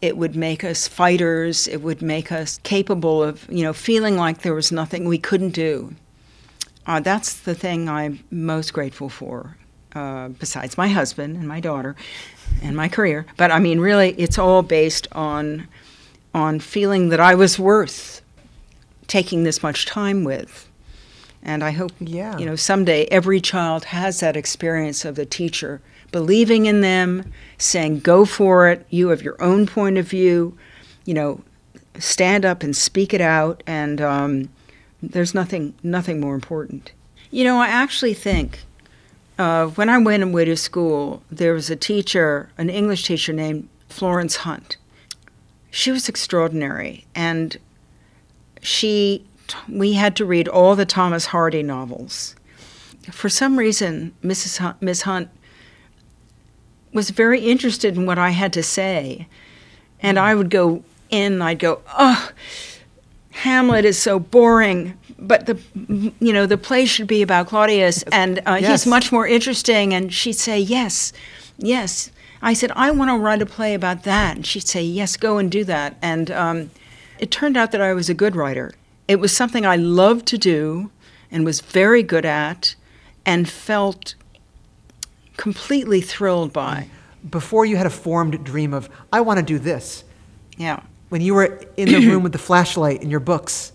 [0.00, 1.66] it would make us fighters.
[1.66, 5.50] It would make us capable of, you know, feeling like there was nothing we couldn't
[5.50, 5.94] do.
[6.86, 9.56] Uh, that's the thing I'm most grateful for,
[9.94, 11.96] uh, besides my husband and my daughter
[12.62, 13.26] and my career.
[13.36, 15.68] But I mean, really, it's all based on
[16.34, 18.20] on feeling that I was worth
[19.06, 20.68] taking this much time with.
[21.42, 22.36] And I hope, yeah.
[22.36, 28.00] you know, someday every child has that experience of the teacher believing in them, saying,
[28.00, 28.86] "Go for it.
[28.90, 30.56] You have your own point of view.
[31.04, 31.40] You know,
[31.98, 34.48] stand up and speak it out." And um,
[35.02, 36.92] there's nothing nothing more important.
[37.30, 38.60] You know, I actually think
[39.38, 43.68] uh, when I went away to school, there was a teacher, an English teacher named
[43.88, 44.76] Florence Hunt.
[45.70, 47.56] She was extraordinary, and
[48.60, 49.24] she
[49.68, 52.34] we had to read all the Thomas Hardy novels.
[53.10, 54.58] For some reason, Mrs.
[54.58, 55.30] Hunt, Miss Hunt
[56.92, 59.28] was very interested in what I had to say,
[60.00, 61.40] and I would go in.
[61.40, 62.30] I'd go, "Oh,
[63.30, 65.58] Hamlet is so boring but the
[66.20, 68.84] you know the play should be about Claudius, and uh, yes.
[68.84, 69.92] he's much more interesting.
[69.92, 71.12] And she'd say, "Yes,
[71.58, 75.16] yes." I said, "I want to write a play about that," and she'd say, "Yes,
[75.16, 76.70] go and do that." And um,
[77.18, 78.72] it turned out that I was a good writer.
[79.08, 80.90] It was something I loved to do,
[81.30, 82.76] and was very good at,
[83.26, 84.14] and felt
[85.36, 86.88] completely thrilled by.
[87.28, 90.04] Before you had a formed dream of, "I want to do this."
[90.56, 90.80] Yeah.
[91.08, 93.72] When you were in the room with the flashlight in your books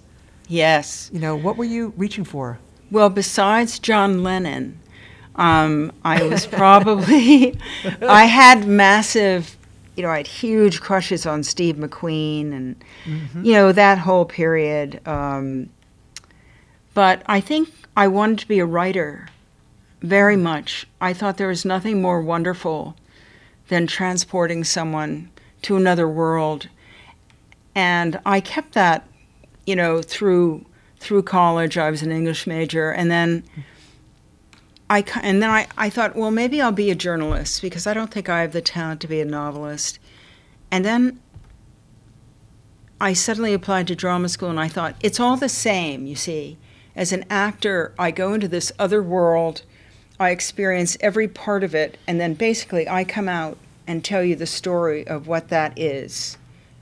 [0.47, 1.09] Yes.
[1.13, 2.59] You know, what were you reaching for?
[2.91, 4.79] Well, besides John Lennon,
[5.35, 7.57] um, I was probably,
[8.01, 9.57] I had massive,
[9.95, 13.43] you know, I had huge crushes on Steve McQueen and, mm-hmm.
[13.43, 15.05] you know, that whole period.
[15.07, 15.69] Um,
[16.93, 19.27] but I think I wanted to be a writer
[20.01, 20.85] very much.
[21.01, 22.95] I thought there was nothing more wonderful
[23.69, 25.31] than transporting someone
[25.63, 26.67] to another world.
[27.73, 29.07] And I kept that
[29.65, 30.65] you know, through
[30.99, 33.43] through college, I was an English major, and then
[34.89, 38.11] I and then I, I thought, well, maybe I'll be a journalist because I don't
[38.11, 39.99] think I have the talent to be a novelist.
[40.71, 41.19] And then
[42.99, 46.05] I suddenly applied to drama school, and I thought it's all the same.
[46.07, 46.57] You see,
[46.95, 49.63] as an actor, I go into this other world,
[50.19, 54.35] I experience every part of it, and then basically I come out and tell you
[54.35, 56.37] the story of what that is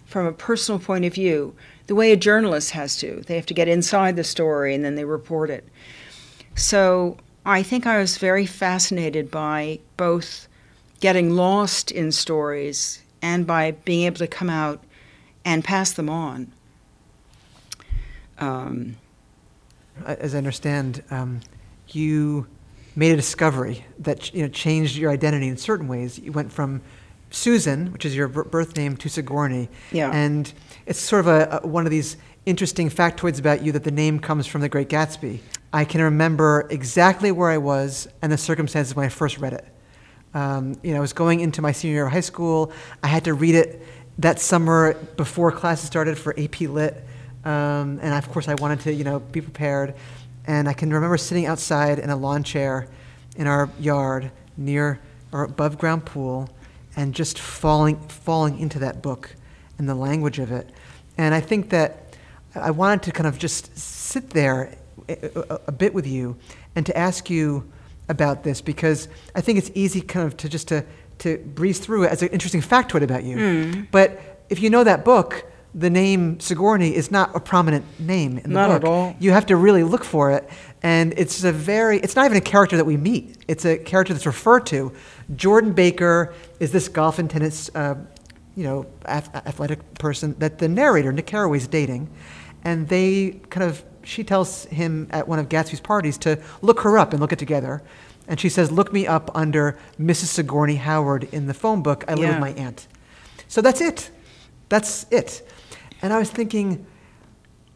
[0.05, 1.55] from a personal point of view
[1.91, 3.21] the way a journalist has to.
[3.27, 5.67] They have to get inside the story and then they report it.
[6.55, 10.47] So I think I was very fascinated by both
[11.01, 14.81] getting lost in stories and by being able to come out
[15.43, 16.53] and pass them on.
[18.37, 18.95] Um,
[20.05, 21.41] as I understand, um,
[21.89, 22.47] you
[22.95, 26.19] made a discovery that you know changed your identity in certain ways.
[26.19, 26.83] You went from
[27.31, 29.67] Susan, which is your birth name, to Sigourney.
[29.91, 30.09] Yeah.
[30.13, 30.53] And
[30.85, 34.19] it's sort of a, a, one of these interesting factoids about you that the name
[34.19, 35.39] comes from The Great Gatsby.
[35.73, 39.65] I can remember exactly where I was and the circumstances when I first read it.
[40.33, 42.71] Um, you know, I was going into my senior year of high school.
[43.03, 43.81] I had to read it
[44.17, 47.03] that summer before classes started for AP Lit.
[47.43, 49.95] Um, and of course, I wanted to, you know, be prepared.
[50.45, 52.87] And I can remember sitting outside in a lawn chair
[53.35, 54.99] in our yard near
[55.31, 56.49] our above ground pool
[56.95, 59.35] and just falling, falling into that book
[59.81, 60.69] and the language of it.
[61.17, 62.15] And I think that
[62.55, 64.77] I wanted to kind of just sit there
[65.09, 66.37] a, a, a bit with you
[66.75, 67.69] and to ask you
[68.07, 70.85] about this because I think it's easy kind of to just to,
[71.19, 73.37] to breeze through it as an interesting factoid about you.
[73.37, 73.87] Mm.
[73.89, 78.43] But if you know that book, the name Sigourney is not a prominent name in
[78.43, 78.83] the Not book.
[78.83, 79.15] at all.
[79.19, 80.47] You have to really look for it.
[80.83, 83.37] And it's a very, it's not even a character that we meet.
[83.47, 84.91] It's a character that's referred to.
[85.35, 87.95] Jordan Baker is this golf and tennis, uh,
[88.55, 92.09] you know, ath- athletic person that the narrator, Nick Carraway, is dating.
[92.63, 96.97] And they kind of, she tells him at one of Gatsby's parties to look her
[96.97, 97.81] up and look it together.
[98.27, 100.25] And she says, look me up under Mrs.
[100.25, 102.05] Sigourney Howard in the phone book.
[102.07, 102.87] I live with my aunt.
[103.47, 104.11] So that's it.
[104.69, 105.47] That's it.
[106.01, 106.85] And I was thinking,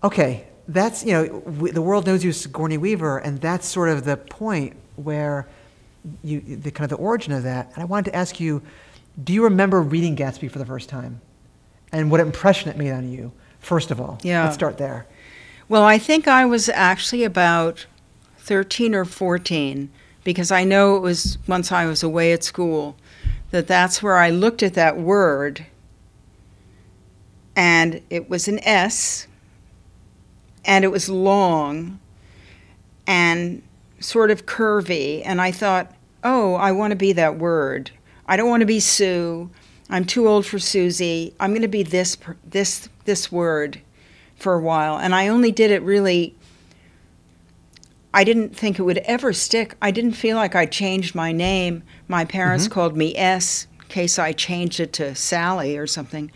[0.03, 3.89] okay, that's, you know, w- the world knows you as Sigourney Weaver, and that's sort
[3.89, 5.47] of the point where
[6.23, 7.71] you, the kind of the origin of that.
[7.73, 8.61] And I wanted to ask you,
[9.21, 11.21] do you remember reading Gatsby for the first time?
[11.91, 14.19] And what impression it made on you, first of all?
[14.23, 14.43] Yeah.
[14.43, 15.07] Let's start there.
[15.69, 17.85] Well, I think I was actually about
[18.39, 19.89] 13 or 14
[20.23, 22.95] because I know it was once I was away at school
[23.51, 25.65] that that's where I looked at that word
[27.55, 29.27] and it was an S
[30.65, 31.99] and it was long
[33.07, 33.61] and
[33.99, 37.91] sort of curvy and I thought, "Oh, I want to be that word.
[38.27, 39.49] I don't want to be Sue.
[39.89, 41.33] I'm too old for Susie.
[41.39, 43.81] I'm going to be this this this word."
[44.35, 46.35] for a while, and I only did it really.
[48.13, 49.75] I didn't think it would ever stick.
[49.81, 51.83] I didn't feel like I changed my name.
[52.07, 52.73] My parents mm-hmm.
[52.73, 56.31] called me S in case I changed it to Sally or something.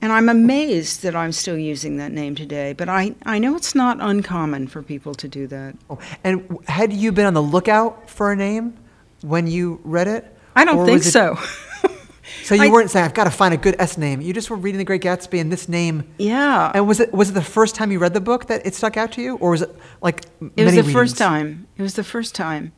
[0.00, 3.74] And I'm amazed that I'm still using that name today, but I, I know it's
[3.74, 5.76] not uncommon for people to do that.
[5.88, 8.76] Oh, and had you been on the lookout for a name
[9.22, 10.33] when you read it?
[10.56, 11.36] I don't Or think it- so.
[12.42, 14.20] So you I- weren't saying, I've got to find a good S name.
[14.20, 16.04] You just were reading The Great Gatsby and this name.
[16.18, 16.70] yeah.
[16.74, 18.98] And was it, was it the first time you read the book that it stuck
[18.98, 19.36] out to you?
[19.36, 21.66] Or was it like It was the first time.
[21.78, 22.72] It was the first time.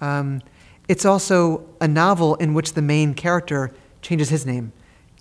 [0.00, 0.40] Um,
[0.88, 4.72] it's also a novel in which the main character changes his name.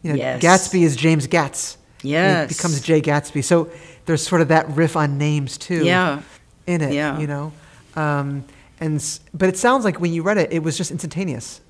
[0.02, 0.41] You know, Yes.
[0.41, 1.76] Gatsby is James Gatz.
[2.04, 2.50] and Yes.
[2.52, 3.43] He becomes Jay Gatsby.
[3.43, 3.69] So
[4.06, 5.84] there's sort of that riff on names too.
[5.84, 6.21] Yeah.
[6.67, 7.19] In it, Yeah.
[7.19, 7.52] you know.
[7.95, 8.45] Um,
[8.82, 11.62] and but it sounds like when you read it, it was just instantaneous,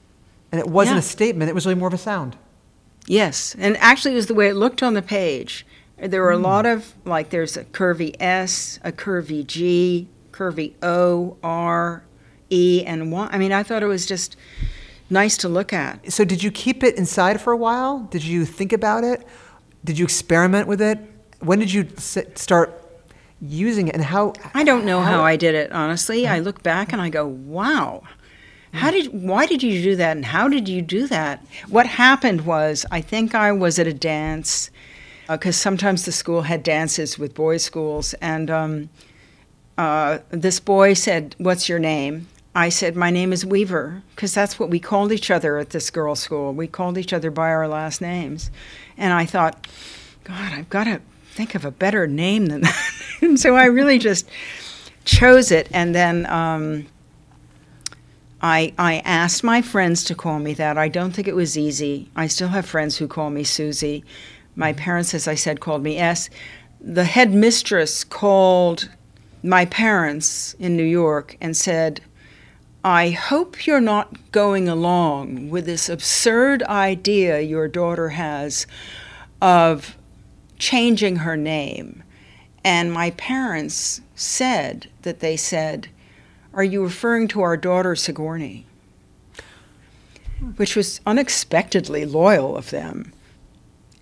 [0.51, 0.99] and it wasn't Yeah.
[0.99, 1.49] a statement.
[1.49, 2.37] It was really more of a sound.
[3.05, 5.65] Yes, and actually, it was the way it looked on the page.
[5.97, 6.43] There were a hmm.
[6.43, 12.03] lot of like there's a curvy S, a curvy G, curvy O, R,
[12.49, 13.29] E, and Y.
[13.31, 14.35] I mean, I thought it was just
[15.09, 16.11] nice to look at.
[16.11, 18.07] So did you keep it inside for a while?
[18.09, 19.27] Did you think about it?
[19.83, 20.97] Did you experiment with it?
[21.39, 22.80] When did you s- start
[23.41, 24.33] using it, and how?
[24.53, 26.27] I don't know how I did it honestly.
[26.27, 28.03] I look back and I go, "Wow,
[28.73, 29.07] how did?
[29.07, 30.15] Why did you do that?
[30.15, 33.93] And how did you do that?" What happened was, I think I was at a
[33.93, 34.69] dance
[35.27, 38.89] because sometimes the school had dances with boys' schools, and um,
[39.77, 44.59] uh, this boy said, "What's your name?" I said, "My name is Weaver," because that's
[44.59, 46.53] what we called each other at this girls' school.
[46.53, 48.51] We called each other by our last names,
[48.97, 49.67] and I thought,
[50.25, 52.91] God, I've got to think of a better name than that.
[53.21, 54.29] and so I really just
[55.05, 56.85] chose it, and then um,
[58.41, 60.77] I I asked my friends to call me that.
[60.77, 62.09] I don't think it was easy.
[62.15, 64.03] I still have friends who call me Susie.
[64.55, 66.29] My parents, as I said, called me S.
[66.79, 68.89] The head mistress called
[69.43, 72.01] my parents in New York and said,
[72.83, 78.65] I hope you're not going along with this absurd idea your daughter has
[79.41, 79.95] of
[80.61, 82.03] changing her name.
[82.63, 85.89] And my parents said that they said,
[86.53, 88.65] Are you referring to our daughter Sigourney?
[90.57, 93.11] Which was unexpectedly loyal of them.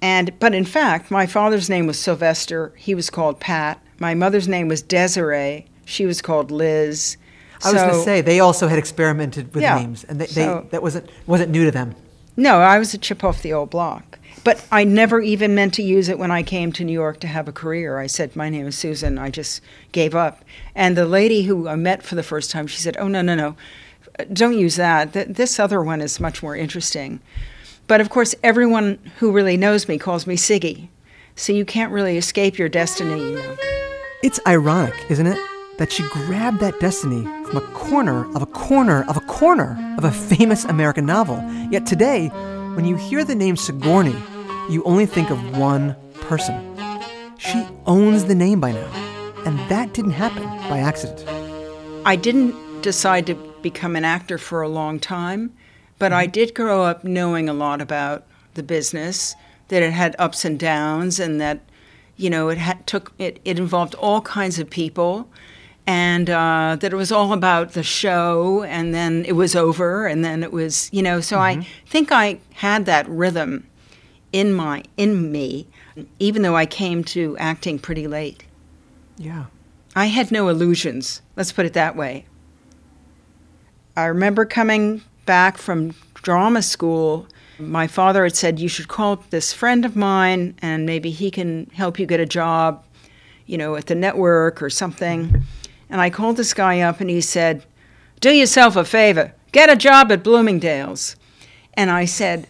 [0.01, 3.81] And but in fact, my father's name was Sylvester, he was called Pat.
[3.97, 7.17] My mother's name was Desiree, she was called Liz.
[7.63, 10.61] I was going to say they also had experimented with Yeah, names, and they, so-
[10.63, 11.95] they, that wasn't wasn't new to them.
[12.37, 14.18] No, I was a chip off the old block.
[14.43, 17.27] But I never even meant to use it when I came to New York to
[17.27, 17.99] have a career.
[17.99, 19.17] I said, My name is Susan.
[19.17, 19.61] I just
[19.91, 20.43] gave up.
[20.75, 23.35] And the lady who I met for the first time, she said, Oh, no, no,
[23.35, 23.55] no.
[24.31, 25.13] Don't use that.
[25.13, 27.19] Th- this other one is much more interesting.
[27.87, 30.89] But of course, everyone who really knows me calls me Siggy.
[31.35, 33.57] So you can't really escape your destiny, you know.
[34.21, 35.39] It's ironic, isn't it?
[35.77, 40.03] That she grabbed that destiny from a corner of a corner of a corner of
[40.03, 41.41] a famous American novel.
[41.71, 42.29] Yet today,
[42.79, 44.15] when you hear the name Sigourney,
[44.69, 46.55] you only think of one person.
[47.37, 48.89] She owns the name by now,
[49.45, 51.25] and that didn't happen by accident.
[52.05, 55.53] I didn't decide to become an actor for a long time,
[55.97, 58.23] but I did grow up knowing a lot about
[58.53, 59.35] the business,
[59.67, 61.59] that it had ups and downs, and that
[62.15, 65.27] you know it took it, it involved all kinds of people,
[65.89, 70.23] and uh, that it was all about the show, and then it was over, and
[70.23, 71.19] then it was you know.
[71.19, 73.67] So I think I had that rhythm
[74.31, 75.65] in my in me,
[76.19, 78.43] even though I came to acting pretty late.
[79.17, 79.45] Yeah.
[79.95, 81.23] I had no illusions.
[81.35, 82.25] Let's put it that way.
[83.97, 87.27] I remember coming back from drama school.
[87.57, 91.65] My father had said, You should call this friend of mine and maybe he can
[91.73, 92.85] help you get a job,
[93.47, 95.43] you know, at the network or something.
[95.89, 97.65] And I called this guy up and he said,
[98.19, 101.15] Do yourself a favor, get a job at Bloomingdale's.
[101.73, 102.47] And I said,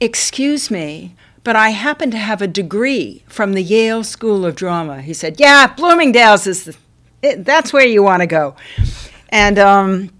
[0.00, 5.02] Excuse me, but I happen to have a degree from the Yale School of Drama.
[5.02, 6.76] He said, Yeah, Bloomingdale's is the,
[7.22, 8.54] it, that's where you want to go.
[9.30, 10.10] And um,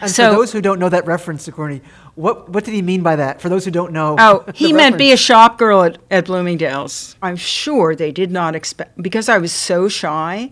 [0.00, 1.80] And so, for those who don't know that reference, Sigourney,
[2.16, 3.40] what, what did he mean by that?
[3.40, 4.16] For those who don't know.
[4.18, 7.16] oh, he meant be a shop girl at, at Bloomingdale's.
[7.22, 10.50] I'm sure they did not expect, because I was so shy,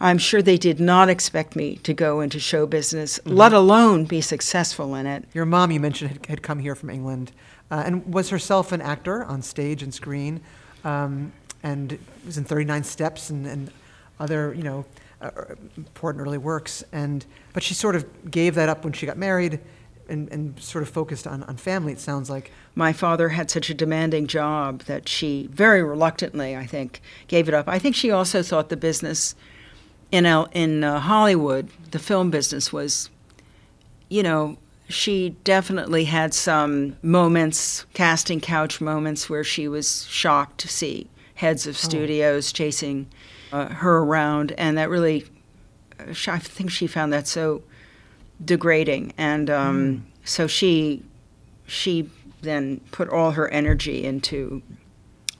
[0.00, 4.20] I'm sure they did not expect me to go into show business, let alone be
[4.20, 5.24] successful in it.
[5.34, 7.32] Your mom, you mentioned, had, had come here from England
[7.70, 10.40] uh, and was herself an actor on stage and screen,
[10.84, 11.32] um,
[11.62, 13.70] and was in 39 Steps and, and
[14.20, 14.84] other, you know,
[15.20, 15.30] uh,
[15.76, 16.84] important early works.
[16.92, 19.58] And but she sort of gave that up when she got married,
[20.08, 21.92] and, and sort of focused on, on family.
[21.92, 22.50] It sounds like.
[22.74, 27.54] my father had such a demanding job that she very reluctantly, I think, gave it
[27.54, 27.68] up.
[27.68, 29.34] I think she also thought the business
[30.10, 33.10] in L- in uh, Hollywood, the film business was,
[34.08, 34.56] you know,
[34.88, 41.66] she definitely had some moments, casting couch moments, where she was shocked to see heads
[41.66, 43.06] of studios chasing
[43.52, 45.24] uh, her around, and that really,
[46.00, 47.62] uh, I think she found that so
[48.44, 51.02] degrading, and um, so she
[51.66, 52.08] she
[52.40, 54.62] then put all her energy into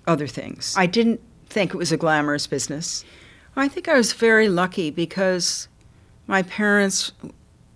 [0.07, 0.75] other things.
[0.77, 3.05] I didn't think it was a glamorous business.
[3.59, 5.67] I think I was very lucky because
[6.29, 7.13] my parents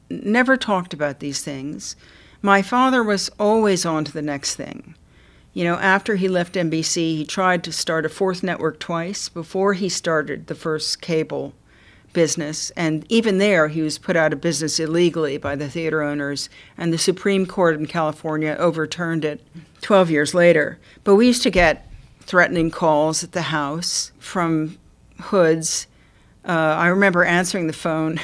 [0.08, 1.96] never talked about these things.
[2.40, 4.94] My father was always on to the next thing.
[5.52, 9.74] You know, after he left NBC, he tried to start a fourth network twice before
[9.74, 11.52] he started the first cable
[12.12, 12.70] business.
[12.70, 16.92] And even there, he was put out of business illegally by the theater owners, and
[16.92, 19.44] the Supreme Court in California overturned it
[19.80, 20.78] 12 years later.
[21.04, 24.78] But we used to get threatening calls at the house from
[25.22, 25.86] hoods.
[26.44, 28.20] Uh, I remember answering the phone,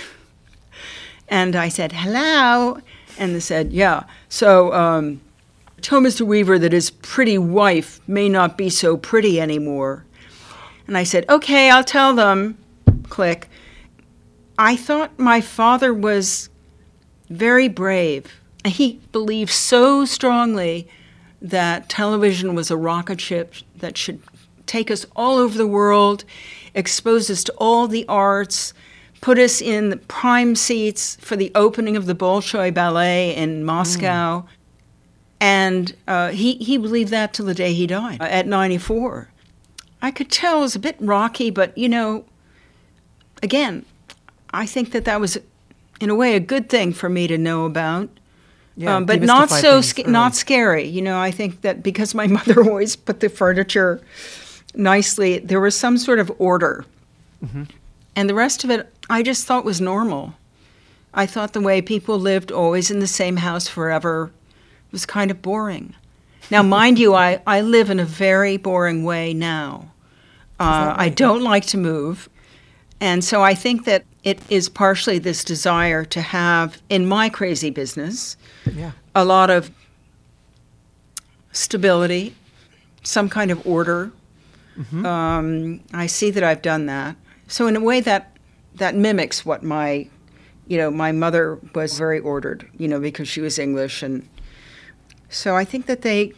[1.29, 2.79] and I said, Hello.
[3.19, 4.05] And they said, Yeah.
[4.29, 5.21] So, um,
[5.81, 6.23] tell Mr.
[6.23, 10.05] Weaver that his pretty wife may not be so pretty anymore.
[10.87, 12.59] And I said, Okay, I'll tell them.
[13.09, 13.49] Click.
[14.59, 16.51] I thought my father was
[17.31, 18.41] very brave.
[18.65, 20.89] He believed so strongly
[21.41, 24.21] that television was a rocket ship that should
[24.67, 26.25] take us all over the world,
[26.75, 28.73] expose us to all the arts,
[29.21, 34.47] put us in the prime seats for the opening of the Bolshoi Ballet in Moscow.
[35.41, 39.29] And uh, he, he believed that till the day he died uh, at 94.
[40.01, 42.25] I could tell it was a bit rocky, but you know,
[43.43, 43.85] again,
[44.53, 45.39] I think that that was,
[46.01, 48.09] in a way, a good thing for me to know about.
[48.77, 50.05] Yeah, um, but not so early.
[50.11, 50.85] not scary.
[50.85, 54.01] You know, I think that because my mother always put the furniture
[54.75, 56.85] nicely, there was some sort of order,
[57.45, 57.64] Mm-hmm.
[58.16, 60.35] and the rest of it I just thought was normal.
[61.14, 64.31] I thought the way people lived always in the same house forever
[64.91, 65.95] was kind of boring.
[66.51, 69.93] Now, mind you, I, I live in a very boring way now.
[70.59, 72.29] Uh, I don't like to move.
[73.01, 77.71] And so I think that it is partially this desire to have, in my crazy
[77.71, 78.37] business,
[78.75, 78.91] Yeah.
[79.14, 79.71] a lot of
[81.53, 82.35] stability,
[83.03, 84.11] some kind of order.
[85.05, 87.16] Um, I see that I've done that.
[87.47, 88.37] So in a way that
[88.76, 90.09] that mimics what my,
[90.66, 94.29] you know, my mother was very ordered, you know, because she was English and
[95.29, 96.33] So I think that they,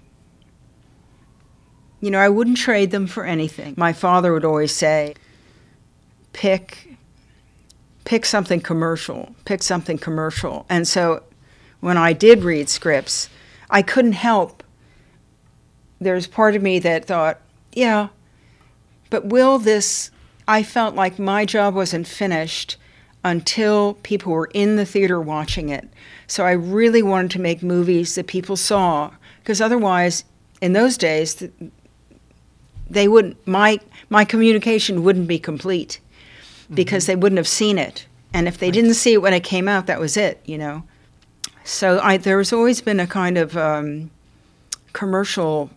[2.01, 3.75] you know, I wouldn't trade them for anything.
[3.77, 5.15] My father would always say,
[6.33, 6.97] pick,
[8.05, 10.67] pick something commercial, pick something commercial.
[10.69, 11.23] And so
[11.81, 13.29] when I did read scripts,
[13.69, 14.65] I couldn't help.
[16.01, 17.41] There's part of me that thought,
[17.73, 18.09] yeah,
[19.11, 20.11] but will this,
[20.49, 22.77] I felt like my job wasn't finished
[23.23, 25.89] until people were in the theater watching it.
[26.27, 30.25] So I really wanted to make movies that people saw, because otherwise,
[30.61, 31.47] in those days,
[32.89, 33.47] they wouldn't.
[33.47, 36.01] My my communication wouldn't be complete,
[36.73, 37.13] because mm-hmm.
[37.13, 38.07] they wouldn't have seen it.
[38.33, 38.75] And if they right.
[38.75, 40.41] didn't see it when it came out, that was it.
[40.45, 40.83] You know.
[41.65, 44.11] So I, there's always been a kind of um,
[44.93, 45.71] commercial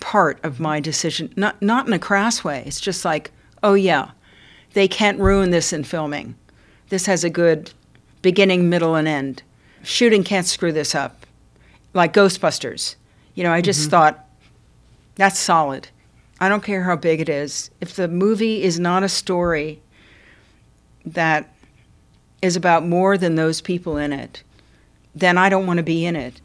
[0.00, 2.64] part of my decision, not not in a crass way.
[2.66, 3.30] It's just like,
[3.62, 4.10] oh yeah,
[4.72, 6.34] they can't ruin this in filming.
[6.88, 7.72] This has a good
[8.22, 9.42] beginning, middle, and end
[9.82, 11.26] shooting can't screw this up.
[11.94, 12.96] Like Ghostbusters.
[13.34, 13.90] You know, I just mm-hmm.
[13.90, 14.26] thought,
[15.16, 15.88] that's solid.
[16.40, 17.70] I don't care how big it is.
[17.80, 19.80] If the movie is not a story
[21.04, 21.52] that
[22.42, 24.42] is about more than those people in it,
[25.14, 26.40] then I don't want to be in it.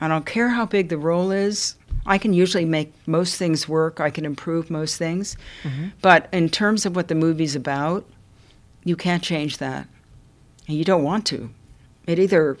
[0.00, 1.76] I don't care how big the role is.
[2.06, 4.00] I can usually make most things work.
[4.00, 5.36] I can improve most things.
[5.62, 5.88] Mm-hmm.
[6.02, 8.04] But in terms of what the movie's about,
[8.84, 9.88] you can't change that.
[10.68, 11.50] And you don't want to
[12.06, 12.58] it either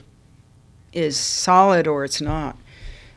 [0.92, 2.56] is solid or it's not.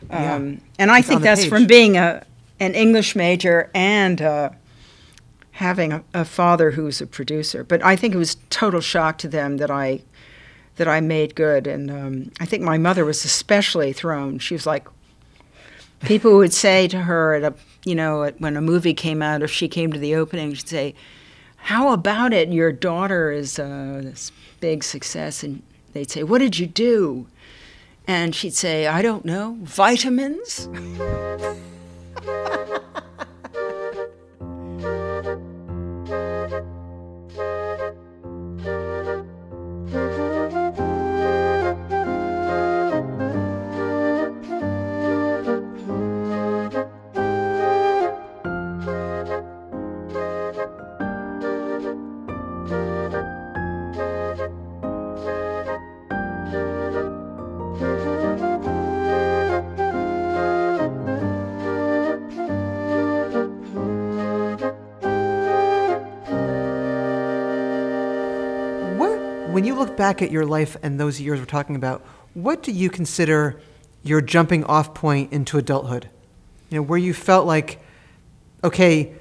[0.09, 0.36] Yeah.
[0.36, 1.49] Um, and I it's think that's page.
[1.49, 2.25] from being a
[2.59, 4.49] an English major and uh,
[5.51, 7.63] having a, a, father who's a producer.
[7.63, 10.01] But I think it was total shock to them that I
[10.78, 11.67] that I made good.
[11.67, 14.39] And um, I think my mother was especially thrown.
[14.39, 14.88] She was like,
[16.02, 17.54] people would say to her at a
[17.86, 20.68] you know at, when a movie came out, if she came to the opening, she'd
[20.68, 20.95] say,
[21.58, 22.50] "How about it?
[22.50, 25.62] Your daughter is uh, this big success and."
[25.98, 27.26] They'd say, What did you do?
[28.08, 30.70] And she'd say, I don't know, vitamins?
[69.86, 73.59] back at your life and those years we're talking about, what do you consider
[74.03, 76.09] your jumping off point into adulthood?
[76.69, 77.82] You know, where you felt like,
[78.63, 79.13] okay,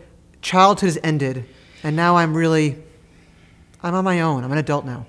[0.43, 1.45] childhood has ended,
[1.83, 2.77] and now I'm really,
[3.83, 4.45] I'm on my own.
[4.45, 5.07] I'm an adult now.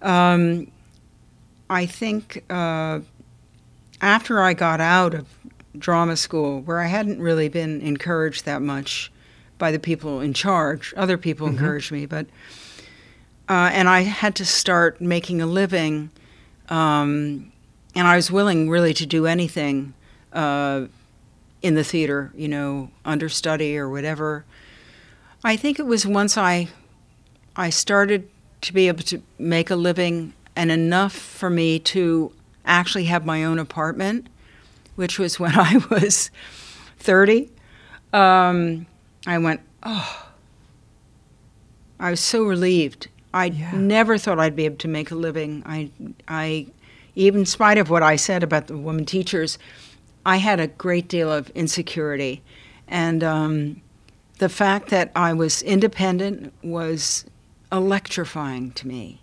[0.00, 0.70] Um,
[1.68, 3.00] I think uh,
[4.00, 5.26] after I got out of
[5.78, 9.10] drama school, where I hadn't really been encouraged that much
[9.58, 11.56] by the people in charge, other people mm-hmm.
[11.56, 12.26] encouraged me, but
[13.52, 16.08] uh, and I had to start making a living.
[16.70, 17.52] Um,
[17.94, 19.92] and I was willing really to do anything
[20.32, 20.86] uh,
[21.60, 24.46] in the theater, you know, understudy or whatever.
[25.44, 26.68] I think it was once I
[27.54, 28.26] I started
[28.62, 32.32] to be able to make a living and enough for me to
[32.64, 34.28] actually have my own apartment,
[34.96, 36.30] which was when I was
[37.00, 37.50] 30.
[38.14, 38.86] Um,
[39.26, 40.30] I went, oh,
[42.00, 43.72] I was so relieved I yeah.
[43.72, 45.62] never thought I'd be able to make a living.
[45.64, 45.90] I,
[46.28, 46.66] I,
[47.14, 49.58] even in spite of what I said about the women teachers,
[50.24, 52.42] I had a great deal of insecurity,
[52.86, 53.82] and um,
[54.38, 57.24] the fact that I was independent was
[57.70, 59.20] electrifying to me.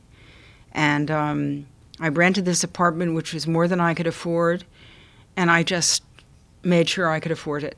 [0.72, 1.68] And um,
[2.00, 4.66] I rented this apartment, which was more than I could afford,
[5.36, 6.04] and I just
[6.64, 7.78] made sure I could afford it.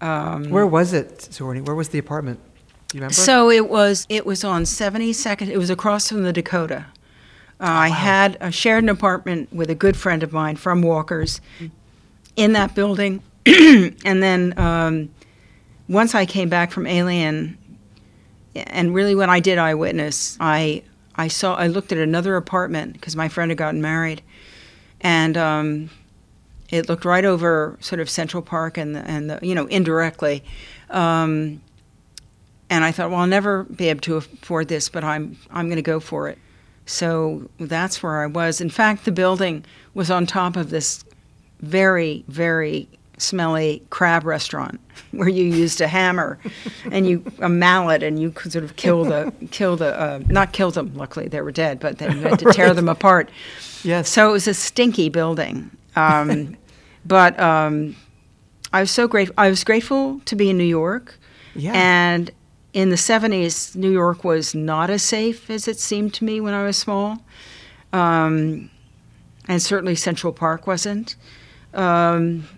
[0.00, 1.60] Um, Where was it, Sigourney?
[1.60, 2.40] Where was the apartment?
[2.92, 3.14] You remember?
[3.14, 5.48] So it was it was on 72nd.
[5.48, 6.86] It was across from the Dakota.
[7.60, 7.78] Uh, oh, wow.
[7.80, 11.40] I had I shared an apartment with a good friend of mine from Walker's
[12.36, 15.10] in that building, and then um,
[15.88, 17.56] once I came back from Alien,
[18.54, 20.82] and really when I did Eyewitness, I
[21.14, 24.22] I saw I looked at another apartment because my friend had gotten married,
[25.00, 25.90] and um,
[26.70, 30.42] it looked right over sort of Central Park and the, and the, you know indirectly.
[30.90, 31.60] Um,
[32.70, 35.76] and I thought, well, I'll never be able to afford this, but I'm I'm going
[35.76, 36.38] to go for it.
[36.86, 38.60] So that's where I was.
[38.60, 41.04] In fact, the building was on top of this
[41.60, 44.80] very very smelly crab restaurant
[45.12, 46.38] where you used a hammer
[46.90, 50.52] and you a mallet and you could sort of kill the kill the uh, not
[50.52, 52.76] kill them luckily they were dead but then you had to tear Right.
[52.76, 53.30] them apart
[53.84, 54.08] Yes.
[54.08, 56.56] so it was a stinky building um,
[57.06, 57.94] but um,
[58.72, 61.16] I was so grateful I was grateful to be in New York
[61.54, 61.72] Yeah.
[61.72, 62.32] and
[62.74, 66.52] in the 70s New York was not as safe as it seemed to me when
[66.52, 67.22] I was small
[67.92, 68.68] um,
[69.48, 71.16] and certainly Central Park wasn't.
[71.72, 72.48] Um,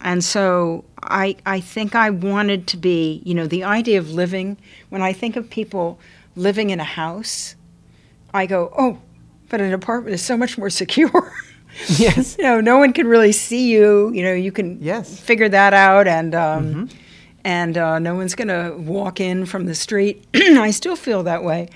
[0.00, 4.56] and so I, I think I wanted to be, you know, the idea of living,
[4.88, 5.98] when I think of people
[6.34, 7.54] living in a house,
[8.34, 8.98] I go, oh,
[9.48, 11.32] but an apartment is so much more secure.
[11.88, 12.36] yes.
[12.38, 14.10] you know, no one can really see you.
[14.12, 15.20] You know, you can Yes.
[15.20, 16.88] figure that out, and um,
[17.44, 20.26] and uh, no one's going to walk in from the street.
[20.34, 21.68] I still feel that way.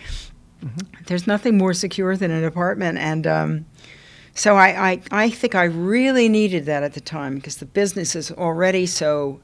[1.07, 3.67] There's nothing more secure than an apartment, and um,
[4.35, 8.17] so I, I I think I really needed that at the time because the business
[8.17, 9.41] is already so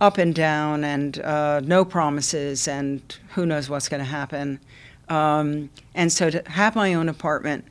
[0.00, 4.60] up and down, and uh, no promises, and who knows what's going to happen.
[5.08, 7.64] Um, and so to have my own apartment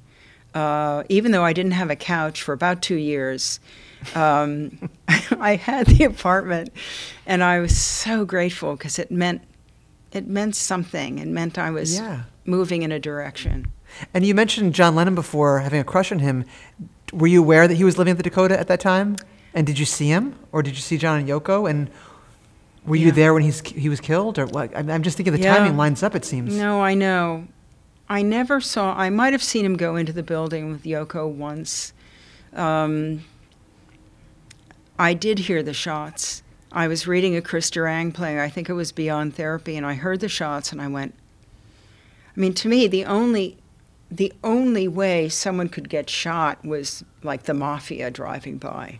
[0.57, 3.59] uh, even though I didn't have a couch for about two years,
[4.15, 4.89] um,
[5.39, 6.69] I had the apartment,
[7.25, 9.41] and I was so grateful because it meant
[10.11, 11.19] it meant something.
[11.19, 12.23] It meant I was Yeah.
[12.45, 13.67] moving in a direction.
[14.13, 16.45] And you mentioned John Lennon before having a crush on him.
[17.13, 19.17] Were you aware that he was living at the Dakota at that time?
[19.53, 21.69] And did you see him, or did you see John and Yoko?
[21.69, 21.89] And
[22.85, 24.75] were you there when he's he was killed, or what?
[24.77, 25.55] I'm I'm just thinking the Yeah.
[25.57, 26.15] timing lines up.
[26.15, 26.55] It seems.
[26.55, 27.47] No, I know.
[28.09, 28.95] I never saw.
[28.97, 31.91] I might have seen him go into the building with Yoko once.
[32.53, 33.23] Um,
[34.99, 36.41] I did hear the shots.
[36.71, 38.41] I was reading a Chris Durang play.
[38.41, 41.13] I think it was Beyond Therapy, and I heard the shots, and I went.
[42.35, 43.57] I mean, to me, the only,
[44.09, 48.99] the only way someone could get shot was like the mafia driving by.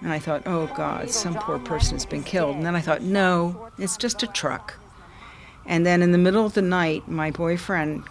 [0.00, 2.54] And I thought, oh God, some poor person has been killed.
[2.54, 4.78] And then I thought, no, it's just a truck.
[5.66, 8.04] And then in the middle of the night, my boyfriend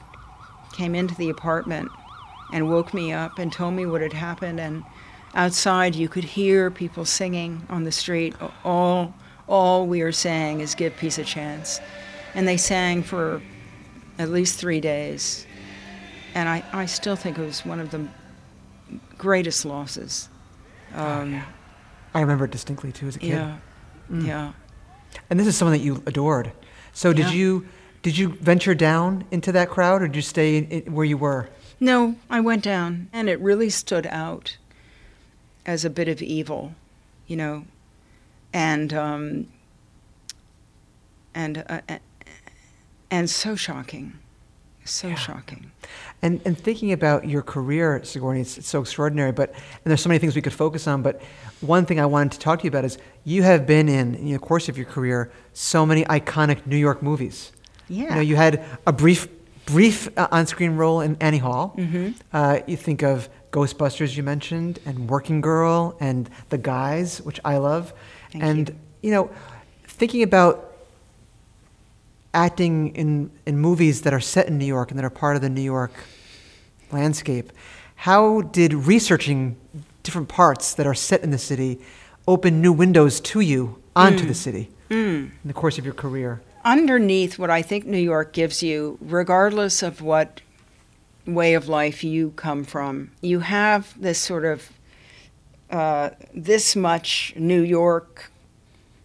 [0.73, 1.89] came into the apartment
[2.51, 4.59] and woke me up and told me what had happened.
[4.59, 4.83] And
[5.35, 8.35] outside, you could hear people singing on the street.
[8.63, 9.13] All,
[9.47, 11.79] all we are saying is give peace a chance.
[12.35, 13.41] And they sang for
[14.19, 15.45] at least three days.
[16.35, 18.07] And I, I still think it was one of the
[19.17, 20.29] greatest losses.
[20.93, 21.41] Um,
[22.13, 23.29] I remember it distinctly too as a kid.
[23.29, 23.57] yeah,
[24.09, 24.53] yeah.
[25.29, 26.51] And this is someone that you adored.
[26.93, 27.31] So did Yeah.
[27.33, 27.67] you
[28.03, 31.49] did you venture down into that crowd, or did you stay in, where you were?
[31.79, 34.55] No, I went down, and it really stood out
[35.67, 36.73] as a bit of evil,
[37.27, 37.65] you know,
[38.53, 39.47] and um,
[41.35, 41.81] and uh,
[43.11, 44.13] and so shocking,
[44.85, 45.71] so shocking.
[46.21, 49.33] And and thinking about your career, Sigourney, it's, it's so extraordinary.
[49.33, 51.03] But and there's so many things we could focus on.
[51.03, 51.21] But
[51.61, 54.31] one thing I wanted to talk to you about is you have been in, in
[54.31, 57.51] the course of your career, so many iconic New York movies.
[57.89, 58.03] Yeah.
[58.03, 59.27] You know, you had a brief
[59.65, 61.73] brief uh, on-screen role in Annie Hall.
[61.77, 62.11] Mm-hmm.
[62.31, 67.57] Uh, you think of Ghostbusters, you mentioned, and Working Girl, and The Guys, which I
[67.57, 67.91] love.
[68.31, 68.75] Thank and you.
[69.01, 69.31] you know,
[69.87, 70.73] thinking about
[72.35, 75.41] acting in, in movies that are set in New York and that are part of
[75.41, 75.91] the New York
[76.91, 77.51] landscape,
[77.95, 79.57] how did researching
[80.03, 81.79] different parts that are set in the city
[82.27, 84.27] open new windows to you onto Mm.
[84.27, 86.41] the city in the course of your career?
[86.63, 90.41] Underneath what I think New York gives you, regardless of what
[91.27, 94.71] way of life you come from, you have this sort of
[95.69, 98.31] uh, this much New York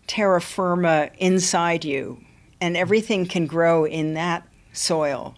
[0.06, 2.22] terra firma inside you,
[2.60, 5.34] and everything can grow in that soil,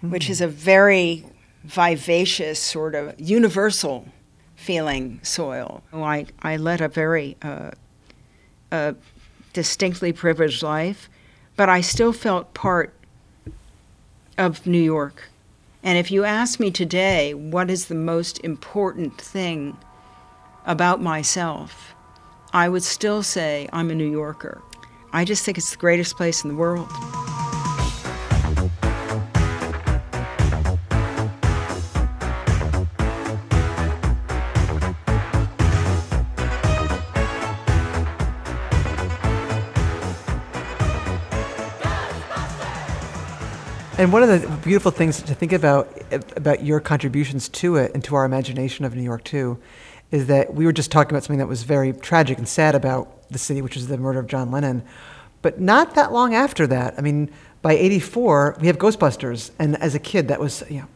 [0.00, 1.24] which is a very
[1.64, 4.06] vivacious, sort of universal
[4.54, 5.82] feeling soil.
[5.92, 7.72] I, I led a very uh,
[8.70, 8.92] uh,
[9.52, 11.08] distinctly privileged life,
[11.56, 12.94] but I still felt part
[14.38, 15.28] of New York.
[15.82, 19.76] And if you ask me today, what is the most important thing
[20.64, 21.94] about myself,
[22.52, 24.62] I would still say I'm a New Yorker.
[25.12, 26.88] I just think it's the greatest place in the world.
[44.02, 45.96] And one of the beautiful things to think about
[46.34, 49.58] about your contributions to it and to our imagination of New York too,
[50.10, 53.28] is that we were just talking about something that was very tragic and sad about
[53.30, 54.82] the city, which was the murder of John Lennon.
[55.40, 57.30] But not that long after that, I mean,
[57.62, 60.88] by '84, we have Ghostbusters, and as a kid, that was you know,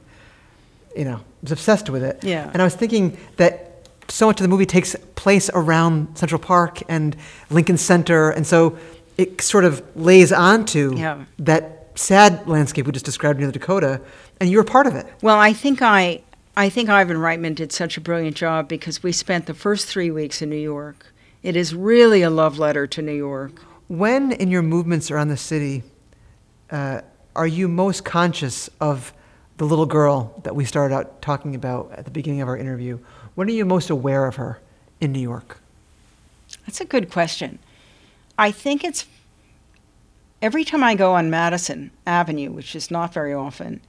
[0.96, 2.24] you know, I was obsessed with it.
[2.24, 2.50] Yeah.
[2.52, 6.82] And I was thinking that so much of the movie takes place around Central Park
[6.88, 7.14] and
[7.50, 8.76] Lincoln Center, and so
[9.16, 11.24] it sort of lays onto Yeah.
[11.38, 14.00] that sad landscape we just described near the Dakota,
[14.40, 15.06] and you were part of it.
[15.22, 16.22] Well, I think I
[16.56, 20.10] I think Ivan Reitman did such a brilliant job because we spent the first three
[20.10, 21.12] weeks in New York.
[21.42, 23.60] It is really a love letter to New York.
[23.88, 25.82] When in your movements around the city,
[26.70, 27.02] uh,
[27.36, 29.12] are you most conscious of
[29.58, 32.98] the little girl that we started out talking about at the beginning of our interview?
[33.34, 34.58] When are you most aware of her
[35.00, 35.60] in New York?
[36.66, 37.58] That's a good question.
[38.38, 39.06] I think it's
[40.42, 43.80] every time I go on Madison Avenue, which is not very often,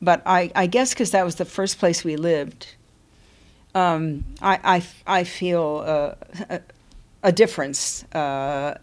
[0.00, 2.74] but I, I guess because that was the first place we lived,
[3.74, 6.60] um, I, I, I feel a,
[7.22, 8.78] a difference uh,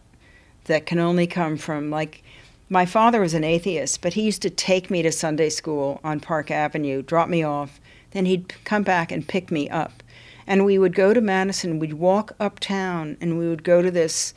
[0.66, 2.24] that can only come from like
[2.70, 6.20] my father was an atheist, but he used to take me to Sunday school on
[6.20, 7.80] Park Avenue, drop me off,
[8.12, 10.02] then he'd come back and pick me up.
[10.48, 14.34] And we would go to Madison, we'd walk uptown, and we would go to this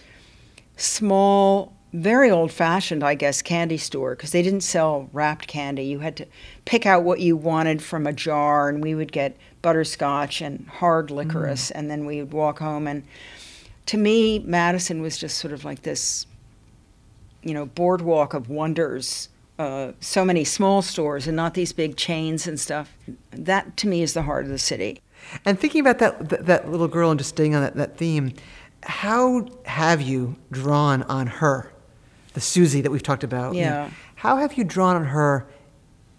[0.76, 5.84] small, very old fashioned, I guess, candy store because they didn't sell wrapped candy.
[5.84, 6.26] You had to
[6.64, 11.10] pick out what you wanted from a jar, and we would get butterscotch and hard
[11.10, 12.86] licorice, and then we would walk home.
[12.86, 13.04] And
[13.86, 16.26] to me, Madison was just sort of like this,
[17.42, 19.30] you know, boardwalk of wonders.
[19.58, 22.92] Uh, so many small stores and not these big chains and stuff.
[23.32, 25.00] That to me is the heart of the city.
[25.44, 28.34] And thinking about that, that, that little girl and just staying on that, that theme,
[28.84, 31.72] how have you drawn on her,
[32.34, 33.54] the Susie that we've talked about?
[33.54, 33.90] Yeah.
[34.16, 35.46] how have you drawn on her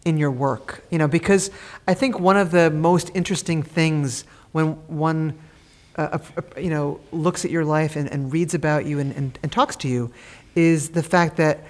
[0.06, 0.84] in your work?
[0.90, 1.52] You know, because
[1.88, 5.38] I think one of the most interesting things when one,
[5.98, 9.38] uh, uh, you know, looks at your life and, and reads about you and, and,
[9.44, 10.12] and talks to you
[10.56, 11.64] is the fact that,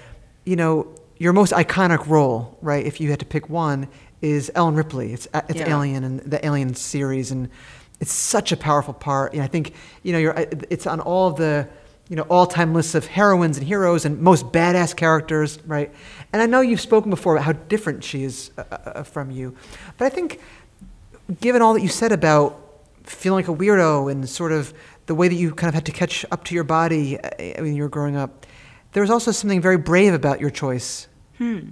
[0.46, 0.88] you know,
[1.18, 3.88] your most iconic role, right, if you had to pick one,
[4.22, 5.14] is Ellen Ripley.
[5.14, 5.70] It's, uh, it's Yeah.
[5.70, 7.50] Alien and the Alien series, and
[8.00, 9.34] it's such a powerful part.
[9.34, 9.74] And I think
[10.04, 10.34] you know you're,
[10.70, 11.68] it's on all the
[12.10, 15.94] you know all-time lists of heroines and heroes and most badass characters, right?
[16.34, 19.56] And I know you've spoken before about how different she is uh, uh, from you,
[19.98, 20.42] but I think
[21.40, 22.66] given all that you said about
[23.04, 24.74] feeling like a weirdo and sort of
[25.06, 27.30] the way that you kind of had to catch up to your body uh,
[27.64, 28.46] when you were growing up,
[28.94, 31.08] there was also something very brave about your choice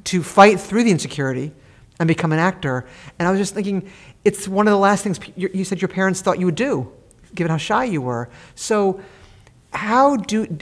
[0.04, 1.52] to fight through the insecurity
[2.00, 2.86] and become an actor.
[3.20, 3.90] And I was just thinking,
[4.24, 6.92] it's one of the last things you said your parents thought you would do,
[7.36, 8.30] given how shy you were.
[8.56, 9.02] So,
[9.74, 10.58] how do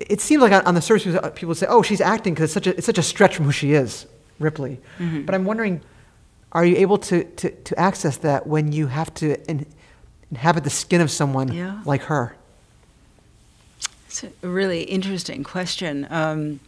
[0.00, 2.66] it seems like on- the surface uh, people say, "Oh, she's acting because it's such
[2.66, 4.06] a it's such a stretch from who she is,
[4.38, 5.80] Ripley." But I'm wondering,
[6.52, 9.66] are you able to, to, to access that when you have to in,
[10.30, 11.80] inhabit the skin of someone Yeah.
[11.84, 12.34] like her?
[14.06, 16.06] It's a really interesting question.
[16.10, 16.60] Um,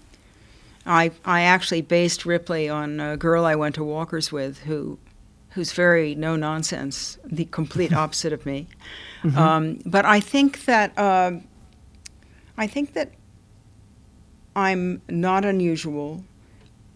[0.87, 4.99] I I actually based Ripley on a girl I went to Walker's with, who
[5.51, 8.69] who's very no nonsense, the complete opposite of me.
[9.37, 11.45] Um, but I think that um
[12.57, 13.13] I think that
[14.57, 16.25] I'm not unusual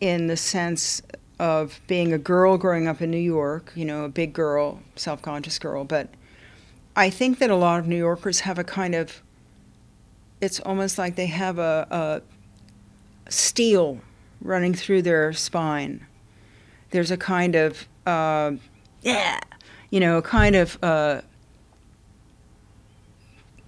[0.01, 1.03] in the sense
[1.39, 3.73] of being a girl growing up in New York.
[3.75, 6.09] You know, a big girl, self-conscious girl, but.
[6.97, 9.21] I think that a lot of New Yorkers have a kind of
[10.41, 12.23] it's almost like they have a,
[13.27, 14.01] a steel
[14.41, 16.07] running through their spine.
[16.91, 18.53] There's a kind of, uh,
[19.03, 19.41] yeah,
[19.91, 21.21] you know, kind of, uh,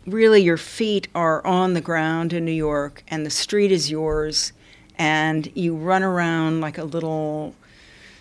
[0.07, 4.53] really your feet are on the ground in New York and the street is yours
[4.99, 7.55] and you run around like a little,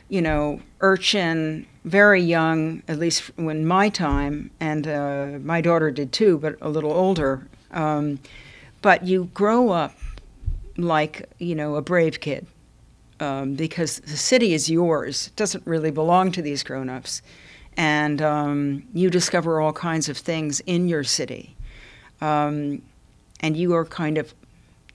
[0.10, 6.12] you know, urchin, very young, at least when my time, and uh, my daughter did
[6.12, 7.48] too, but a little older.
[7.72, 8.20] Um,
[8.82, 9.96] but you grow up
[10.78, 12.46] like you know a brave kid
[13.20, 15.28] um, because the city is yours.
[15.28, 17.22] It doesn't really belong to these grown-ups,
[17.78, 21.56] and um, you discover all kinds of things in your city,
[22.22, 22.82] um,
[23.42, 24.34] and you are kind of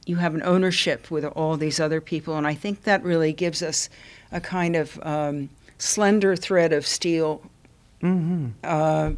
[0.07, 3.62] you have an ownership with all these other people, and I think that really gives
[3.62, 3.89] us
[4.33, 5.49] a kind of um,
[5.79, 7.43] slender thread of steel
[8.64, 9.11] uh,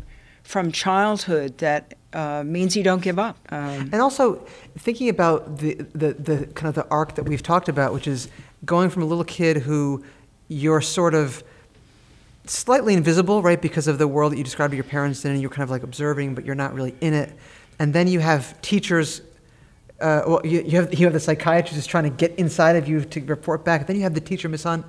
[0.42, 3.36] from childhood that uh, means you don't give up.
[3.50, 4.44] Um, And also
[4.76, 8.28] thinking about the, the, the kind of the arc that we've talked about, which is
[8.64, 10.04] going from a little kid who
[10.48, 11.42] you're sort of
[12.44, 15.40] slightly invisible, right, because of the world that you described to your parents in, and
[15.40, 17.32] you're kind of like observing, but you're not really in it.
[17.78, 19.22] And then you have teachers.
[20.00, 22.88] Uh, well, you, you have you have the psychiatrist who's trying to get inside of
[22.88, 23.86] you to report back.
[23.86, 24.84] Then you have the teacher, Miss Hunt,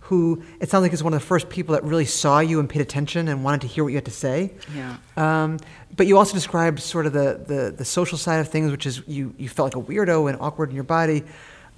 [0.00, 2.68] who it sounds like is one of the first people that really saw you and
[2.68, 4.52] paid attention and wanted to hear what you had to say.
[4.74, 4.96] Yeah.
[5.16, 5.58] Um,
[5.96, 9.02] but you also described sort of the, the, the social side of things, which is
[9.06, 11.24] you, you felt like a weirdo and awkward in your body.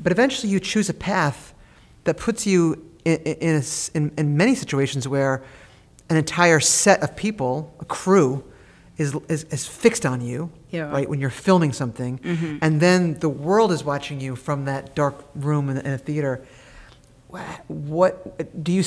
[0.01, 1.55] But eventually you choose a path
[2.05, 3.63] that puts you in, in, a
[3.97, 5.43] in, in many situations where
[6.11, 8.45] an entire set of people, a crew,
[8.97, 10.91] is, is, is fixed on you, Yeah.
[10.91, 12.59] right, when you're filming something, mm-hmm.
[12.63, 16.45] and then the world is watching you from that dark room in, in a theater.
[17.69, 18.83] What do you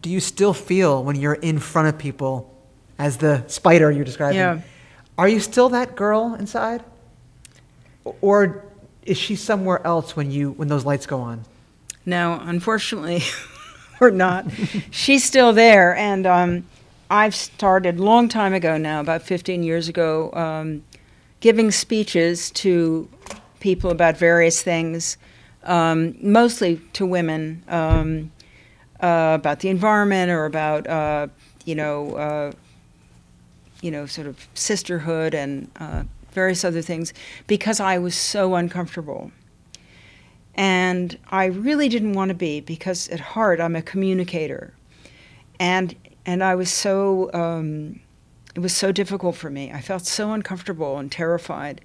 [0.00, 2.52] do you still feel when you're in front of people
[2.98, 4.38] as the spider you're describing?
[4.38, 4.60] Yeah.
[5.16, 6.82] Are you still that girl inside?
[8.20, 8.65] Or
[9.06, 11.44] is she somewhere else when you when those lights go on?
[12.04, 13.22] No, unfortunately,
[14.00, 14.46] we're not.
[14.90, 16.66] She's still there, and um,
[17.10, 20.84] I've started long time ago now, about 15 years ago, um,
[21.40, 23.08] giving speeches to
[23.60, 25.16] people about various things,
[25.64, 28.30] um, mostly to women, um,
[29.00, 31.28] uh, about the environment or about uh,
[31.64, 32.14] you know.
[32.14, 32.52] Uh,
[33.82, 36.02] you know, sort of sisterhood and uh,
[36.36, 37.12] various other things,
[37.46, 39.32] because I was so uncomfortable.
[40.54, 44.72] And I really didn't want to be because at heart I'm a communicator,
[45.58, 48.00] and and I was so um,
[48.54, 49.64] it was so difficult for me.
[49.78, 51.80] I felt so uncomfortable and terrified,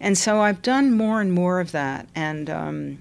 [0.00, 2.08] and so I've done more and more of that.
[2.14, 2.98] And um,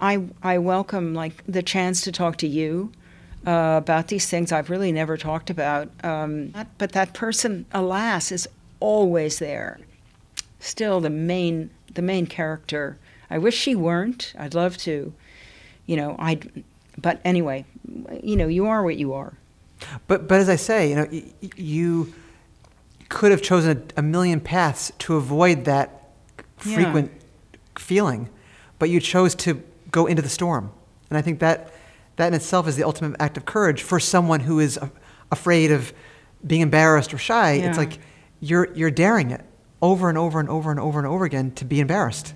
[0.00, 2.90] I I welcome like the chance to talk to you
[3.46, 5.88] uh, about these things I've really never talked about.
[6.02, 8.48] Um, but that person, alas, is
[8.80, 9.78] always there,
[10.64, 12.98] still the main the main character.
[13.30, 14.32] I wish she weren't.
[14.38, 15.12] I'd love to,
[15.86, 16.16] you know.
[16.18, 16.40] I,
[17.00, 17.64] but anyway,
[18.22, 19.34] you know, you are what you are.
[20.06, 21.24] But but as I say, you know, y-
[21.56, 22.12] you
[23.08, 26.10] could have chosen a, a million paths to avoid that
[26.64, 26.74] Yeah.
[26.76, 27.10] frequent
[27.78, 28.28] feeling,
[28.78, 30.70] but you chose to go into the storm,
[31.10, 31.72] and I think that
[32.16, 34.90] that in itself is the ultimate act of courage for someone who is a-
[35.32, 35.92] afraid of
[36.46, 37.54] being embarrassed or shy.
[37.54, 37.68] Yeah.
[37.68, 37.98] It's like
[38.40, 39.44] you're you're daring it
[39.84, 42.34] over and over and over and over and over again to be embarrassed.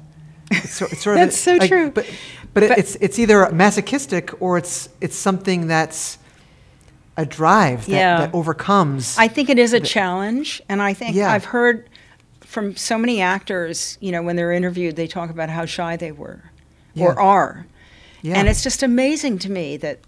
[0.51, 1.91] It's, sor- it's sort of That's so like- true.
[1.91, 2.07] But
[2.55, 6.19] but, it, But- it's it's either masochistic or it's it's something that's
[7.17, 8.21] a drive that, Yeah.
[8.21, 9.17] that overcomes.
[9.19, 11.33] I think it is a challenge, and I think Yeah.
[11.33, 11.89] I've heard
[12.41, 16.13] from so many actors, you know, when they're interviewed, they talk about how shy they
[16.13, 16.41] were
[16.95, 17.07] Yeah.
[17.07, 17.67] or are.
[18.23, 18.37] Yeah.
[18.39, 19.99] And it's just amazing to me that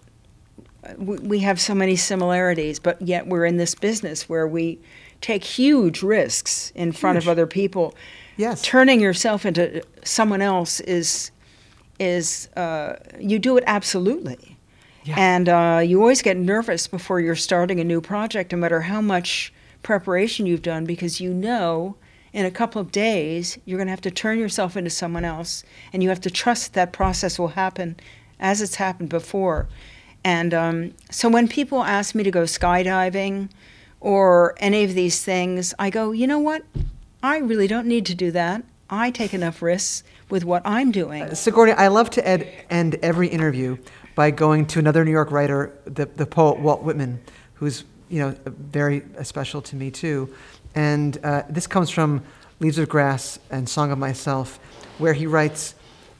[0.99, 4.79] we have so many similarities, but yet we're in this business where we
[5.21, 7.95] take huge risks in front of other people.
[8.37, 8.63] Yes.
[8.63, 11.31] Turning yourself into someone else is
[11.99, 14.57] is uh, you do it absolutely.
[15.05, 15.15] Yeah.
[15.19, 19.01] And uh, you always get nervous before you're starting a new project, no matter how
[19.01, 19.53] much
[19.83, 21.97] preparation you've done, because you know
[22.33, 25.63] in a couple of days you're going to have to turn yourself into someone else,
[25.93, 27.97] and you have to trust that process will happen
[28.39, 29.69] as it's happened before.
[30.25, 33.49] And um, so when people ask me to go skydiving
[34.01, 36.63] or any of these things, I go, you know what?
[37.23, 38.65] I really don't need to do that.
[38.89, 41.35] I take enough risks with what I'm doing.
[41.35, 43.77] Sigourney, I love to ed- end every interview
[44.15, 47.21] by going to another New York writer, the, the poet Walt Whitman,
[47.55, 50.35] who's you know very uh, special to me too.
[50.75, 52.23] And uh, this comes from
[52.59, 54.59] Leaves of Grass and Song of Myself,
[54.99, 55.75] where he writes,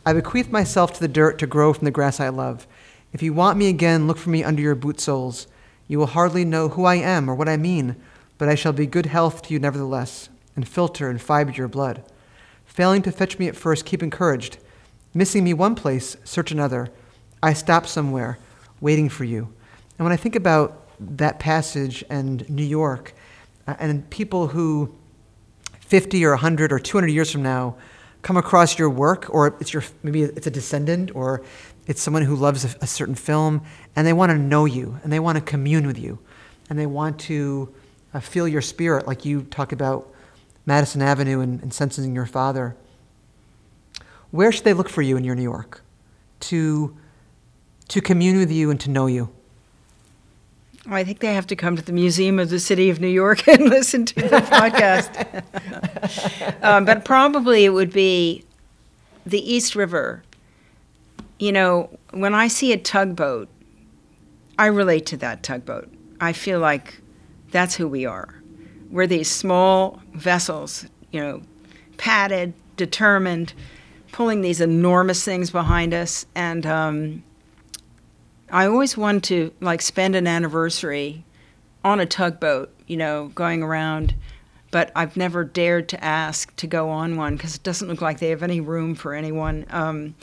[0.07, 2.67] "I bequeath myself to the dirt to grow from the grass I love.
[3.13, 5.49] If you want me again, look for me under your boot soles.
[5.91, 7.97] You will hardly know who I am or what I mean,
[8.39, 12.05] but I shall be good health to you nevertheless, and filter and fibre your blood."
[12.65, 14.59] Failing to fetch me at first, keep encouraged.
[15.13, 16.91] Missing me one place, search another.
[17.43, 18.39] I stop somewhere,
[18.81, 19.53] waiting for you.
[19.99, 23.13] And when I think about that passage and New York,
[23.67, 24.95] uh, and people who
[25.81, 27.75] 50 or 100 or 200 years from now
[28.23, 31.43] come across your work, or it's your maybe it's a descendant, or
[31.91, 33.63] it's someone who loves a, a certain film,
[33.97, 36.21] and they want to know you, and they want to commune with you,
[36.71, 37.75] and they want to
[38.15, 40.09] uh, feel your spirit, like you talk about
[40.67, 42.77] Madison Avenue and, and sensing your father.
[44.31, 45.83] Where should they look for you in your New York
[46.41, 46.97] to,
[47.89, 49.29] to commune with you and to know you?
[50.89, 53.49] I think they have to come to the Museum of the City of New York
[53.49, 55.43] and listen to the podcast.
[56.63, 58.45] um, but probably it would be
[59.27, 60.23] the East River.
[61.41, 63.49] You know, when I see a tugboat,
[64.59, 65.91] I relate to that tugboat.
[66.21, 67.01] I feel like
[67.51, 68.43] that's who we are.
[68.91, 71.41] We're these small vessels, you know,
[71.97, 73.55] padded, determined,
[74.13, 76.27] pulling these enormous things behind us.
[76.35, 77.25] And um,
[78.51, 81.25] I always want to like spend an anniversary
[81.83, 84.15] on a tugboat, you know, going around.
[84.71, 88.19] But I've never dared to ask to go on one because it doesn't look like
[88.19, 89.65] they have any room for anyone.
[89.71, 90.15] Um,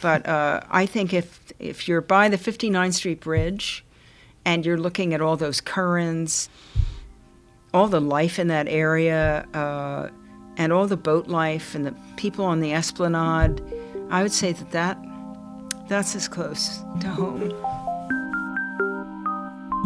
[0.00, 3.84] but uh, I think if if you're by the 59th Street Bridge
[4.44, 6.48] and you're looking at all those currents,
[7.72, 10.08] all the life in that area, uh,
[10.56, 13.60] and all the boat life and the people on the esplanade,
[14.10, 14.98] I would say that, that
[15.88, 17.50] that's as close to home.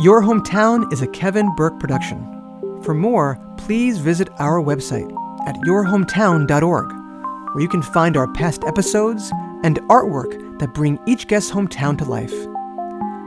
[0.00, 2.18] Your Hometown is a Kevin Burke production.
[2.82, 5.11] For more, please visit our website
[5.46, 6.92] at yourhometown.org,
[7.52, 9.30] where you can find our past episodes
[9.62, 12.32] and artwork that bring each guest's hometown to life.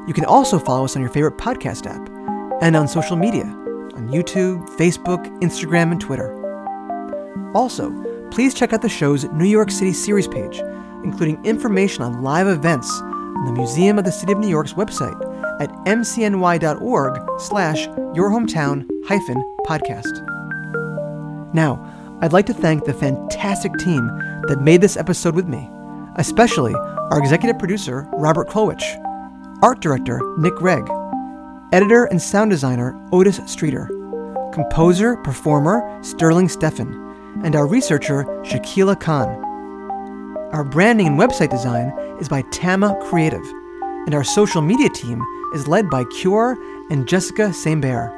[0.07, 2.09] You can also follow us on your favorite podcast app
[2.61, 3.45] and on social media
[3.95, 6.33] on YouTube, Facebook, Instagram, and Twitter.
[7.53, 7.91] Also,
[8.31, 10.59] please check out the show's New York City series page,
[11.03, 15.19] including information on live events on the Museum of the City of New York's website
[15.61, 20.23] at mcny.org slash your hometown hyphen podcast.
[21.53, 21.79] Now,
[22.21, 24.07] I'd like to thank the fantastic team
[24.47, 25.69] that made this episode with me,
[26.17, 28.83] especially our executive producer, Robert Kolwich,
[29.61, 30.87] art director, Nick Regg,
[31.71, 33.87] editor and sound designer, Otis Streeter,
[34.53, 39.29] composer, performer, Sterling Steffen, and our researcher, Shakila Khan.
[40.53, 43.45] Our branding and website design is by Tama Creative,
[44.05, 45.21] and our social media team
[45.55, 46.57] is led by Cure
[46.91, 48.11] and Jessica Sambert.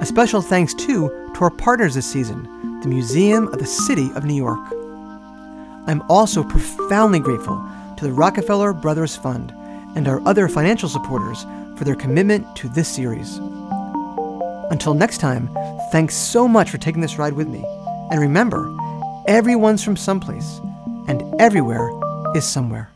[0.00, 4.24] A special thanks too to our partners this season, the Museum of the City of
[4.24, 4.83] New York.
[5.86, 7.62] I'm also profoundly grateful
[7.98, 9.52] to the Rockefeller Brothers Fund
[9.96, 11.44] and our other financial supporters
[11.76, 13.36] for their commitment to this series.
[14.70, 15.50] Until next time,
[15.92, 17.64] thanks so much for taking this ride with me.
[18.10, 18.74] And remember,
[19.26, 20.60] everyone's from someplace,
[21.06, 21.90] and everywhere
[22.34, 22.93] is somewhere.